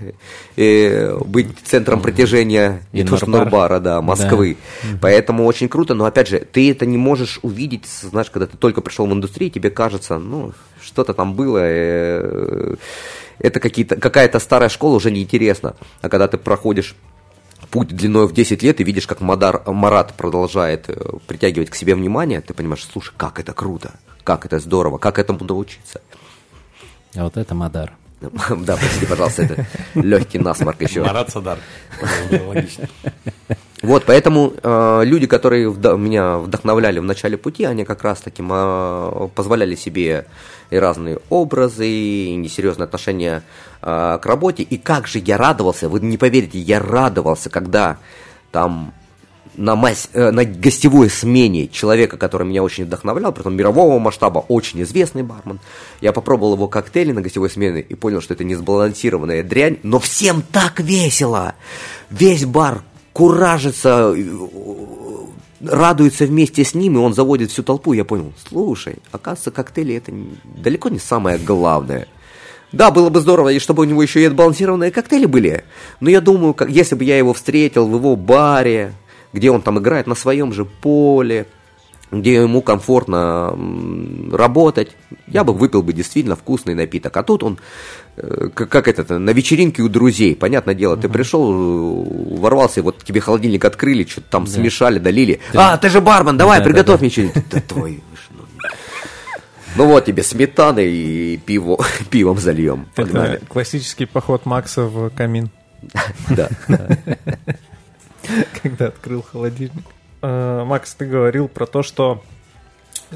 [0.56, 3.28] э, быть центром притяжения И не то что.
[3.28, 4.58] Нурбара, да, Москвы.
[5.02, 8.82] Поэтому очень круто, но опять же, ты это не можешь увидеть, знаешь, когда ты только
[8.82, 12.76] пришел в индустрию, тебе кажется, ну, что-то там было, э,
[13.40, 15.76] это какие-то, какая-то старая школа уже неинтересна.
[16.02, 16.96] А когда ты проходишь
[17.72, 20.96] путь длиной в 10 лет и видишь, как Мадар, Марат продолжает э,
[21.28, 23.94] притягивать к себе внимание, ты понимаешь, слушай, как это круто,
[24.24, 26.02] как это здорово, как этому научиться.
[27.16, 27.94] А вот это Мадар.
[28.50, 29.66] Да, прости, пожалуйста, это
[29.96, 31.04] легкий насморк еще.
[31.04, 31.60] Марат Садар.
[32.48, 32.88] Логично.
[33.82, 38.42] Вот, поэтому э, люди, которые вда- меня вдохновляли в начале пути, они как раз таки
[38.42, 40.26] ма- позволяли себе
[40.70, 43.44] и разные образы, и несерьезное отношение
[43.82, 44.64] э, к работе.
[44.64, 47.98] И как же я радовался, вы не поверите, я радовался, когда
[48.54, 48.94] там
[49.56, 54.82] на, мась- э, на гостевой смене человека, который меня очень вдохновлял, притом мирового масштаба, очень
[54.84, 55.60] известный бармен.
[56.02, 60.44] Я попробовал его коктейли на гостевой смене и понял, что это несбалансированная дрянь, но всем
[60.52, 61.56] так весело.
[62.10, 62.84] Весь бар
[63.14, 64.26] куражится, э,
[65.62, 67.94] радуется вместе с ним, и он заводит всю толпу.
[67.94, 70.12] Я понял, слушай, оказывается, коктейли это
[70.44, 72.08] далеко не самое главное.
[72.72, 75.64] Да, было бы здорово, и чтобы у него еще и отбалансированные коктейли были.
[76.00, 78.94] Но я думаю, как, если бы я его встретил в его баре,
[79.34, 81.48] где он там играет на своем же поле,
[82.12, 83.58] где ему комфортно
[84.32, 84.96] работать,
[85.28, 87.16] я бы выпил бы действительно вкусный напиток.
[87.18, 87.60] А тут он,
[88.18, 93.04] э, как, как это, на вечеринке у друзей, понятное дело, ты пришел, э, ворвался, вот
[93.04, 95.40] тебе холодильник открыли, что-то там смешали, долили.
[95.54, 97.44] А, ты же бармен, давай, Да, приготовь да, мне что-нибудь.
[97.50, 98.44] Да твой ну.
[99.76, 102.88] Ну вот тебе сметаны и пиво, пивом зальем.
[102.96, 103.38] Погнали.
[103.38, 105.50] это классический поход Макса в камин,
[106.30, 106.50] Да.
[108.62, 109.86] когда открыл холодильник.
[110.22, 112.24] Э, Макс, ты говорил про то, что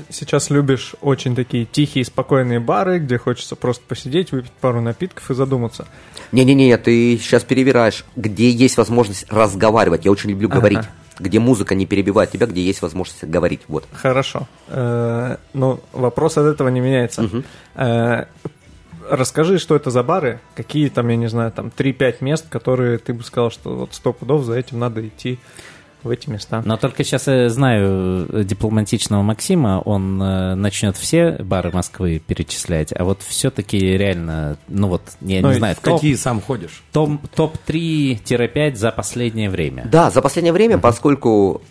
[0.10, 5.34] сейчас любишь очень такие тихие, спокойные бары, где хочется просто посидеть, выпить пару напитков и
[5.34, 5.88] задуматься.
[6.32, 10.06] Не-не-не, ты сейчас перевираешь, где есть возможность разговаривать.
[10.06, 10.80] Я очень люблю говорить.
[10.80, 10.90] Ага.
[11.20, 13.62] Где музыка не перебивает тебя, где есть возможность говорить.
[13.68, 13.86] Вот.
[13.92, 14.48] Хорошо.
[14.68, 17.28] Э, Но вопрос от этого не меняется.
[17.74, 18.26] Э,
[19.10, 23.14] Расскажи, что это за бары, какие там, я не знаю, там 3-5 мест, которые ты
[23.14, 25.40] бы сказал, что вот сто пудов за этим надо идти
[26.04, 26.62] в эти места.
[26.64, 32.94] Но только сейчас я знаю э, дипломатичного Максима, он э, начнет все бары Москвы перечислять,
[32.96, 36.40] а вот все-таки реально, ну вот, я Ну не и знаю, В топ, какие сам
[36.40, 36.84] ходишь?
[36.94, 39.88] топ, топ-3-5 за последнее время.
[39.92, 41.62] Да, за последнее время, поскольку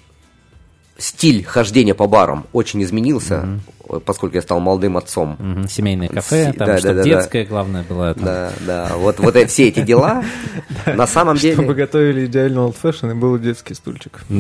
[0.99, 5.36] стиль хождения по барам очень изменился, э, поскольку я стал молодым отцом.
[5.38, 8.14] Мгм, Семейное кафе, там, да, чтобы да, да, детское, главное, было.
[8.14, 8.24] Там.
[8.24, 10.24] Да, да, вот, вот все эти дела,
[10.86, 11.74] на самом Чтобы деле...
[11.74, 14.20] готовили идеально old fashion и был детский стульчик.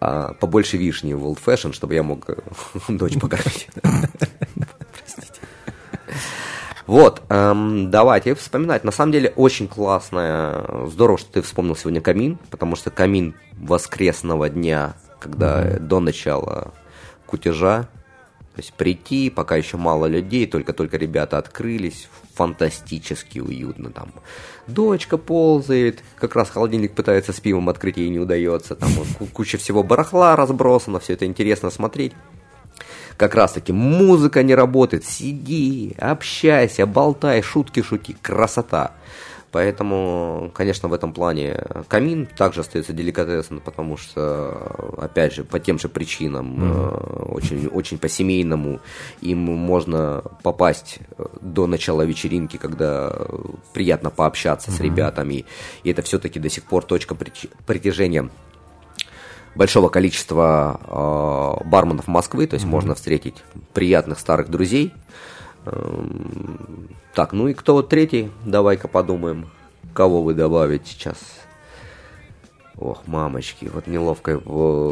[0.00, 2.36] а, побольше вишни в Old Fashion, чтобы я мог э,
[2.88, 3.68] дочь покормить.
[6.88, 8.82] Вот, эм, давайте вспоминать.
[8.82, 14.48] На самом деле очень классно, здорово, что ты вспомнил сегодня камин, потому что камин воскресного
[14.48, 15.80] дня, когда mm-hmm.
[15.80, 16.72] до начала
[17.26, 17.82] кутежа,
[18.54, 24.10] то есть прийти, пока еще мало людей, только-только ребята открылись, фантастически уютно там.
[24.66, 28.88] Дочка ползает, как раз холодильник пытается с пивом открыть, ей не удается, там
[29.34, 32.14] куча всего барахла разбросана, все это интересно смотреть
[33.18, 38.92] как раз таки музыка не работает, сиди, общайся, болтай, шутки шути, красота.
[39.50, 45.78] Поэтому, конечно, в этом плане камин также остается деликатесом, потому что, опять же, по тем
[45.78, 47.32] же причинам, mm-hmm.
[47.32, 48.80] очень, очень по-семейному,
[49.22, 50.98] им можно попасть
[51.40, 53.16] до начала вечеринки, когда
[53.72, 54.76] приятно пообщаться mm-hmm.
[54.76, 55.46] с ребятами,
[55.82, 57.16] и это все-таки до сих пор точка
[57.66, 58.28] притяжения
[59.58, 62.70] большого количества э, барменов Москвы, то есть mm-hmm.
[62.70, 63.34] можно встретить
[63.74, 64.94] приятных старых друзей.
[65.66, 68.30] Эм, так, ну и кто вот третий?
[68.46, 69.50] Давай-ка подумаем,
[69.92, 71.18] кого вы добавить сейчас.
[72.76, 74.40] Ох, мамочки, вот неловкую,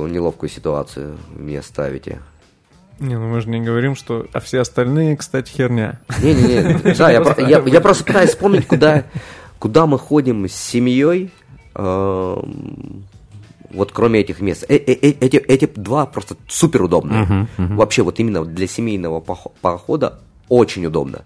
[0.09, 2.19] неловкую ситуацию мне ставите.
[2.99, 4.27] Не, ну мы же не говорим, что...
[4.33, 6.01] А все остальные, кстати, херня.
[6.21, 9.05] Не-не-не, да, я просто пытаюсь вспомнить, куда,
[9.61, 11.31] куда мы ходим с семьей,
[11.77, 13.05] эм,
[13.77, 14.65] вот кроме этих мест.
[14.69, 17.25] Э -э -э эти, эти два просто супер удобные.
[17.25, 17.77] Uh-huh, uh-huh.
[17.77, 20.19] Вообще вот именно для семейного похода
[20.49, 21.25] очень удобно.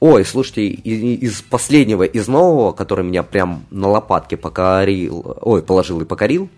[0.00, 6.06] Ой, слушайте, из, последнего, из нового, который меня прям на лопатке покорил, ой, положил и
[6.06, 6.48] покорил.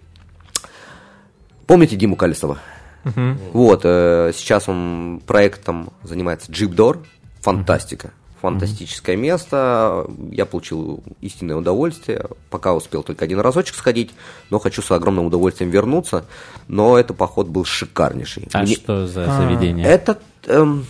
[1.66, 2.58] Помните Диму Колесова?
[3.04, 3.36] Uh-huh.
[3.52, 7.00] Вот, э, сейчас он проектом занимается Джипдор.
[7.40, 8.08] Фантастика.
[8.08, 9.20] Uh-huh фантастическое mm-hmm.
[9.20, 10.06] место.
[10.32, 12.26] Я получил истинное удовольствие.
[12.50, 14.10] Пока успел только один разочек сходить,
[14.50, 16.24] но хочу с огромным удовольствием вернуться.
[16.66, 18.48] Но этот поход был шикарнейший.
[18.52, 18.74] А Мне...
[18.74, 19.40] что за а.
[19.40, 19.86] заведение?
[19.86, 20.18] Это...
[20.46, 20.86] Эм...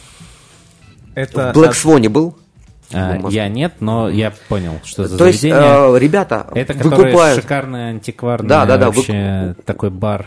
[1.15, 1.53] Это...
[1.53, 2.39] В Black Swan был.
[2.95, 5.57] А, я нет, но я понял, что за То заведение.
[5.57, 7.41] есть, э, ребята, это выкупают...
[7.41, 9.63] шикарный антикварный да, да, да, вообще вы...
[9.65, 10.27] такой бар.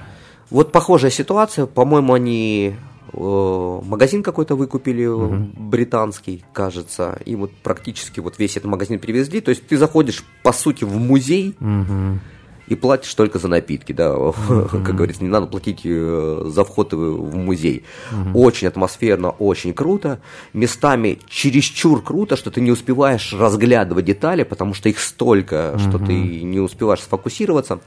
[0.49, 2.75] Вот похожая ситуация, по-моему, они
[3.15, 5.49] магазин какой-то выкупили, угу.
[5.57, 9.41] британский, кажется, и вот практически вот весь этот магазин привезли.
[9.41, 12.19] То есть ты заходишь, по сути, в музей угу.
[12.67, 14.33] и платишь только за напитки, да, угу.
[14.71, 17.83] как говорится, не надо платить э, за вход в музей.
[18.11, 18.39] Угу.
[18.39, 20.19] Очень атмосферно, очень круто.
[20.53, 25.79] Местами чересчур круто, что ты не успеваешь разглядывать детали, потому что их столько, угу.
[25.79, 27.79] что ты не успеваешь сфокусироваться.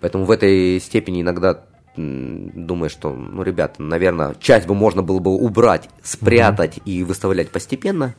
[0.00, 1.64] Поэтому в этой степени иногда
[1.96, 6.90] думаешь, что, ну, ребята, наверное, часть бы можно было бы убрать, спрятать mm-hmm.
[6.90, 8.14] и выставлять постепенно,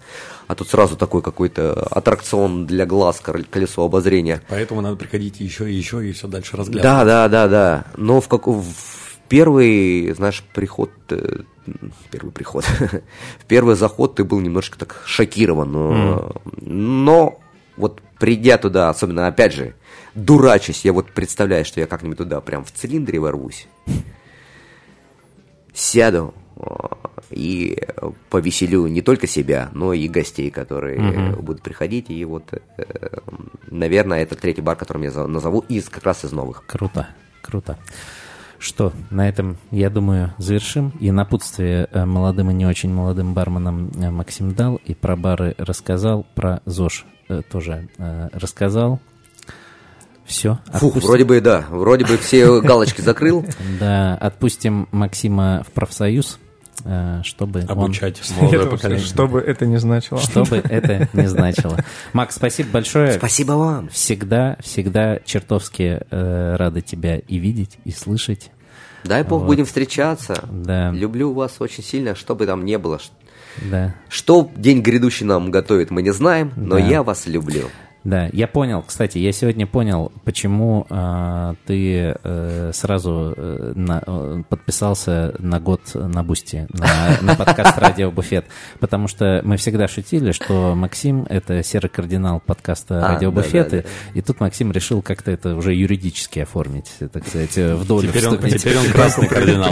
[0.47, 4.41] а тут сразу такой какой-то аттракцион для глаз, колесо обозрения.
[4.49, 6.84] Поэтому надо приходить еще и еще и все дальше разглядывать.
[6.84, 7.86] Да, да, да, да.
[7.97, 8.47] Но в, как...
[8.47, 8.63] в
[9.28, 11.39] первый, знаешь, приход, э,
[12.11, 12.65] первый приход,
[13.39, 16.69] в первый заход ты был немножко так шокирован, но, mm.
[16.69, 17.39] но
[17.76, 19.74] вот придя туда, особенно, опять же,
[20.15, 23.67] дурачусь, я вот представляю, что я как-нибудь туда прям в цилиндре ворвусь,
[25.74, 26.34] сяду
[27.30, 27.78] и
[28.30, 31.41] повеселю не только себя, но и гостей, которые угу.
[31.43, 32.09] будут приходить.
[32.09, 32.86] И вот, э,
[33.69, 36.65] наверное, это третий бар, который я назову, из как раз из новых.
[36.65, 37.09] Круто,
[37.41, 37.78] круто.
[38.57, 40.93] Что, на этом, я думаю, завершим.
[41.01, 45.55] И напутствие э, молодым и не очень молодым барменам э, Максим дал, и про бары
[45.57, 47.05] рассказал, про ЗОЖ
[47.41, 47.88] тоже
[48.34, 48.99] рассказал.
[50.25, 50.59] Все.
[50.73, 53.45] Фух, вроде бы да, вроде бы все галочки закрыл.
[53.79, 56.39] Да, отпустим Максима в профсоюз,
[56.86, 58.38] э, чтобы обучать он...
[58.45, 59.05] молодое поколение.
[59.05, 60.19] Чтобы это не значило.
[60.19, 61.77] Чтобы это не значило.
[62.13, 63.13] Макс, спасибо большое.
[63.13, 63.89] Спасибо вам.
[63.89, 68.49] Всегда, всегда чертовски э, рады тебя и видеть, и слышать.
[69.03, 69.47] Дай бог вот.
[69.47, 70.47] будем встречаться.
[70.49, 70.91] Да.
[70.91, 72.99] Люблю вас очень сильно, что бы там ни было.
[73.62, 73.95] Да.
[74.10, 76.82] Что день грядущий нам готовит, мы не знаем, но да.
[76.86, 77.70] я вас люблю.
[78.04, 78.84] Да, я понял.
[78.86, 85.82] Кстати, я сегодня понял, почему э, ты э, сразу э, на, э, подписался на год
[85.93, 88.45] на Boosty, на, на подкаст «Радио Буфет».
[88.80, 93.70] Потому что мы всегда шутили, что Максим— это серый кардинал подкаста «Радио а, Буфет».
[93.70, 94.20] Да, да, да.
[94.20, 98.38] И, тут Максим решил как-то это уже юридически оформить, так сказать, в долю теперь он,
[98.38, 99.72] теперь он красный кардинал.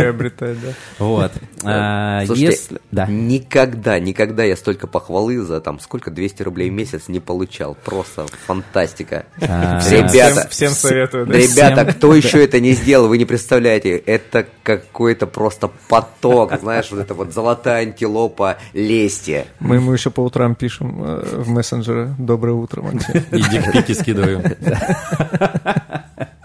[0.99, 1.33] Вот.
[1.65, 2.79] А, Слушайте, если...
[2.91, 3.07] да.
[3.07, 7.75] никогда, никогда я столько похвалы за там сколько, 200 рублей в месяц не получал.
[7.75, 9.25] Просто просто фантастика.
[9.41, 11.25] А, ребята, всем советую.
[11.25, 13.97] Ребята, кто еще это не сделал, вы не представляете.
[13.97, 19.45] Это какой-то просто поток, знаешь, вот это вот золотая антилопа лести.
[19.59, 23.23] Мы ему еще по утрам пишем э, в мессенджеры «Доброе утро, Максим».
[23.31, 24.43] И дикпики скидываем.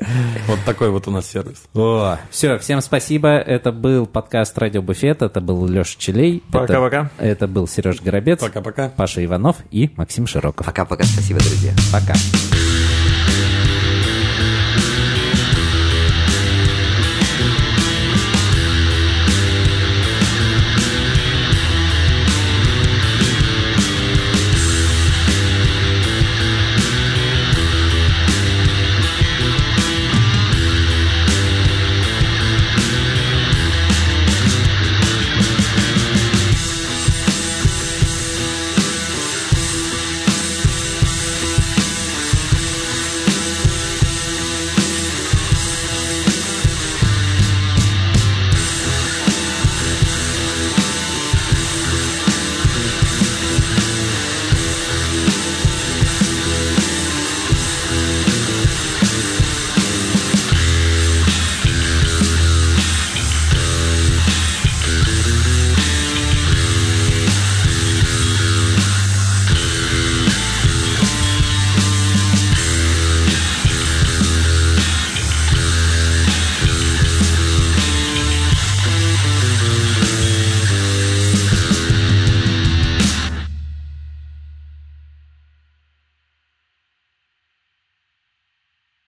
[0.46, 1.62] Вот такой вот у нас сервис.
[1.74, 3.28] О, все, всем спасибо.
[3.28, 5.22] Это был подкаст Радио Буфет.
[5.22, 6.42] Это был Леша Челей.
[6.52, 7.10] Пока-пока.
[7.18, 8.40] Это, это был Сереж Горобец.
[8.40, 8.88] Пока-пока.
[8.90, 10.66] Паша Иванов и Максим Широков.
[10.66, 11.72] Пока-пока, спасибо, друзья.
[11.92, 12.14] Пока.